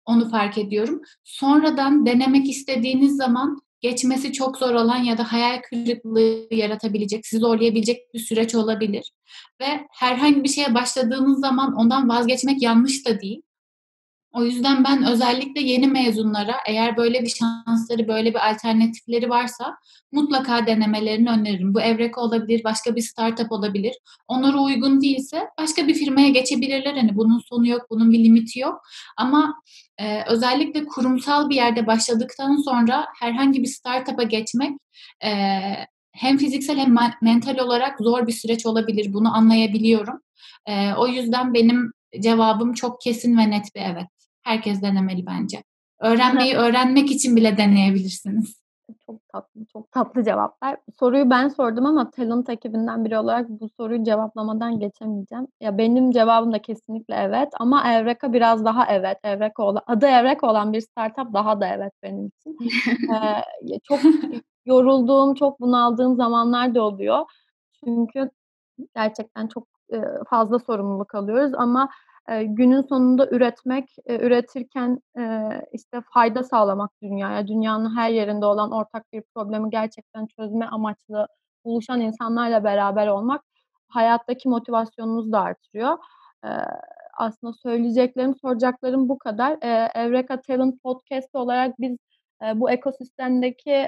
onu 0.06 0.30
fark 0.30 0.58
ediyorum. 0.58 1.02
Sonradan 1.24 2.06
denemek 2.06 2.50
istediğiniz 2.50 3.16
zaman 3.16 3.62
geçmesi 3.82 4.34
çok 4.34 4.58
zor 4.58 4.74
olan 4.74 4.98
ya 4.98 5.18
da 5.18 5.32
hayal 5.32 5.62
kırıklığı 5.62 6.48
yaratabilecek, 6.52 7.28
sizi 7.28 7.40
zorlayabilecek 7.40 8.14
bir 8.14 8.20
süreç 8.20 8.56
olabilir. 8.56 9.12
Ve 9.62 9.88
herhangi 9.92 10.44
bir 10.44 10.50
şeye 10.50 10.74
başladığınız 10.74 11.40
zaman 11.40 11.74
ondan 11.74 12.10
vazgeçmek 12.10 12.62
yanlış 12.62 13.08
da 13.08 13.22
değil. 13.22 13.42
O 14.34 14.44
yüzden 14.44 14.84
ben 14.84 15.04
özellikle 15.04 15.62
yeni 15.62 15.88
mezunlara 15.88 16.56
eğer 16.68 16.98
böyle 16.98 17.22
bir 17.22 17.30
şansları, 17.30 18.08
böyle 18.08 18.30
bir 18.34 18.50
alternatifleri 18.50 19.30
varsa 19.30 19.78
mutlaka 20.12 20.68
denemelerini 20.68 21.30
öneririm. 21.30 21.74
Bu 21.74 21.82
Evreka 21.82 22.22
olabilir, 22.22 22.64
başka 22.64 22.96
bir 22.96 23.02
startup 23.02 23.52
olabilir. 23.52 23.96
Onlara 24.28 24.60
uygun 24.62 25.02
değilse 25.02 25.50
başka 25.60 25.88
bir 25.88 25.94
firmaya 25.94 26.30
geçebilirler. 26.30 26.94
Hani 26.94 27.16
bunun 27.16 27.40
sonu 27.40 27.68
yok, 27.68 27.82
bunun 27.90 28.12
bir 28.12 28.24
limiti 28.24 28.60
yok. 28.60 28.82
Ama 29.18 29.62
e, 29.98 30.24
özellikle 30.28 30.86
kurumsal 30.86 31.50
bir 31.50 31.56
yerde 31.56 31.88
başladıktan 31.88 32.56
sonra 32.56 33.06
herhangi 33.20 33.62
bir 33.62 33.68
startup'a 33.68 34.24
geçmek 34.24 34.72
e, 35.24 35.30
hem 36.12 36.38
fiziksel 36.38 36.78
hem 36.78 36.96
mental 37.22 37.58
olarak 37.58 37.98
zor 38.00 38.28
bir 38.28 38.32
süreç 38.32 38.66
olabilir. 38.66 39.14
Bunu 39.14 39.36
anlayabiliyorum. 39.36 40.22
E, 40.66 40.94
o 40.94 41.08
yüzden 41.08 41.54
benim 41.54 41.92
cevabım 42.20 42.74
çok 42.74 43.02
kesin 43.02 43.38
ve 43.38 43.50
net 43.50 43.76
bir 43.76 43.82
evet. 43.82 44.19
Herkes 44.50 44.82
denemeli 44.82 45.26
bence. 45.26 45.64
Öğrenmeyi 46.00 46.56
öğrenmek 46.56 47.12
için 47.12 47.36
bile 47.36 47.58
deneyebilirsiniz. 47.58 48.62
Çok 49.06 49.28
tatlı, 49.28 49.66
çok 49.74 49.92
tatlı 49.92 50.24
cevaplar. 50.24 50.78
Soruyu 51.00 51.30
ben 51.30 51.48
sordum 51.48 51.86
ama 51.86 52.12
Talent 52.12 52.50
ekibinden 52.50 53.06
biri 53.06 53.18
olarak 53.18 53.50
bu 53.50 53.70
soruyu 53.70 54.04
cevaplamadan 54.04 54.80
geçemeyeceğim. 54.80 55.48
Ya 55.62 55.78
benim 55.78 56.12
cevabım 56.12 56.54
da 56.54 56.62
kesinlikle 56.62 57.16
evet 57.16 57.50
ama 57.60 57.94
Evreka 57.94 58.34
biraz 58.34 58.66
daha 58.66 58.86
evet. 58.90 59.18
Evreka 59.24 59.64
olan, 59.64 59.82
adı 59.88 60.06
Evreka 60.06 60.48
olan 60.48 60.74
bir 60.74 60.82
startup 60.82 61.34
daha 61.34 61.62
da 61.62 61.68
evet 61.68 61.94
benim 62.04 62.28
için. 62.28 62.58
ee, 63.14 63.80
çok 63.84 64.00
yorulduğum, 64.66 65.34
çok 65.34 65.60
bunaldığım 65.60 66.16
zamanlar 66.16 66.76
da 66.76 66.82
oluyor. 66.82 67.26
Çünkü 67.84 68.30
gerçekten 68.96 69.48
çok 69.48 69.68
fazla 70.30 70.60
sorumluluk 70.60 71.16
alıyoruz 71.16 71.54
ama 71.54 71.90
günün 72.44 72.82
sonunda 72.82 73.28
üretmek, 73.30 73.96
üretirken 74.08 75.00
işte 75.72 76.02
fayda 76.14 76.44
sağlamak 76.44 76.92
dünyaya, 77.02 77.48
dünyanın 77.48 77.98
her 77.98 78.10
yerinde 78.10 78.46
olan 78.46 78.72
ortak 78.72 79.14
bir 79.14 79.24
problemi 79.36 79.70
gerçekten 79.70 80.26
çözme 80.26 80.66
amaçlı 80.66 81.28
buluşan 81.66 82.02
insanlarla 82.02 82.64
beraber 82.64 83.08
olmak 83.08 83.42
hayattaki 83.88 84.50
motivasyonunuzu 84.50 85.32
da 85.32 85.42
artırıyor. 85.42 85.98
aslında 87.18 87.54
söyleyeceklerim, 87.54 88.36
soracaklarım 88.36 89.10
bu 89.10 89.18
kadar. 89.18 89.58
Evreka 89.96 90.42
Talent 90.42 90.84
Podcast 90.84 91.36
olarak 91.36 91.80
biz 91.80 91.98
bu 92.56 92.72
ekosistemdeki 92.72 93.88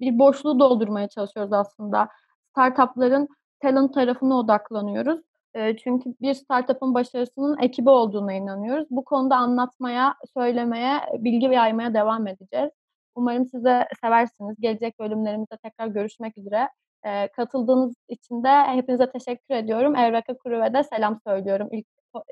bir 0.00 0.18
boşluğu 0.18 0.60
doldurmaya 0.60 1.08
çalışıyoruz 1.08 1.52
aslında. 1.52 2.08
Startupların 2.50 3.28
talent 3.60 3.94
tarafına 3.94 4.38
odaklanıyoruz. 4.38 5.20
E, 5.54 5.76
çünkü 5.76 6.14
bir 6.20 6.34
startup'ın 6.34 6.94
başarısının 6.94 7.58
ekibi 7.62 7.90
olduğuna 7.90 8.32
inanıyoruz. 8.32 8.86
Bu 8.90 9.04
konuda 9.04 9.36
anlatmaya, 9.36 10.14
söylemeye, 10.34 11.00
bilgi 11.18 11.46
yaymaya 11.46 11.94
devam 11.94 12.26
edeceğiz. 12.26 12.70
Umarım 13.14 13.46
size 13.46 13.88
seversiniz. 14.00 14.56
Gelecek 14.60 14.98
bölümlerimizde 14.98 15.56
tekrar 15.56 15.86
görüşmek 15.86 16.38
üzere. 16.38 16.68
E, 17.04 17.28
katıldığınız 17.28 17.94
için 18.08 18.44
de 18.44 18.48
hepinize 18.48 19.10
teşekkür 19.10 19.54
ediyorum. 19.54 19.96
Evraka 19.96 20.36
Kuru 20.36 20.74
de 20.74 20.84
selam 20.84 21.20
söylüyorum 21.26 21.68
ilk 21.72 21.86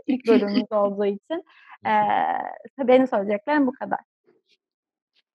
ilk 0.07 0.27
bölümümüz 0.29 0.73
olduğu 0.73 1.07
için. 1.07 1.45
E, 1.87 1.93
benim 2.79 3.07
söyleyeceklerim 3.07 3.67
bu 3.67 3.73
kadar. 3.73 3.99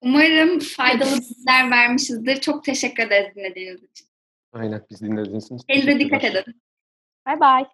Umarım 0.02 0.60
faydalı 0.60 1.12
bilgiler 1.12 1.72
vermişizdir. 1.72 2.36
Çok 2.36 2.64
teşekkür 2.64 3.04
ederiz 3.04 3.36
dinlediğiniz 3.36 3.84
için. 3.84 4.08
Aynen 4.54 4.82
biz 4.90 5.02
dinlediğiniz 5.02 5.46
için. 5.46 5.58
Kendinize 5.58 6.00
dikkat 6.00 6.24
edin. 6.24 6.62
Bye 7.26 7.36
bye. 7.36 7.66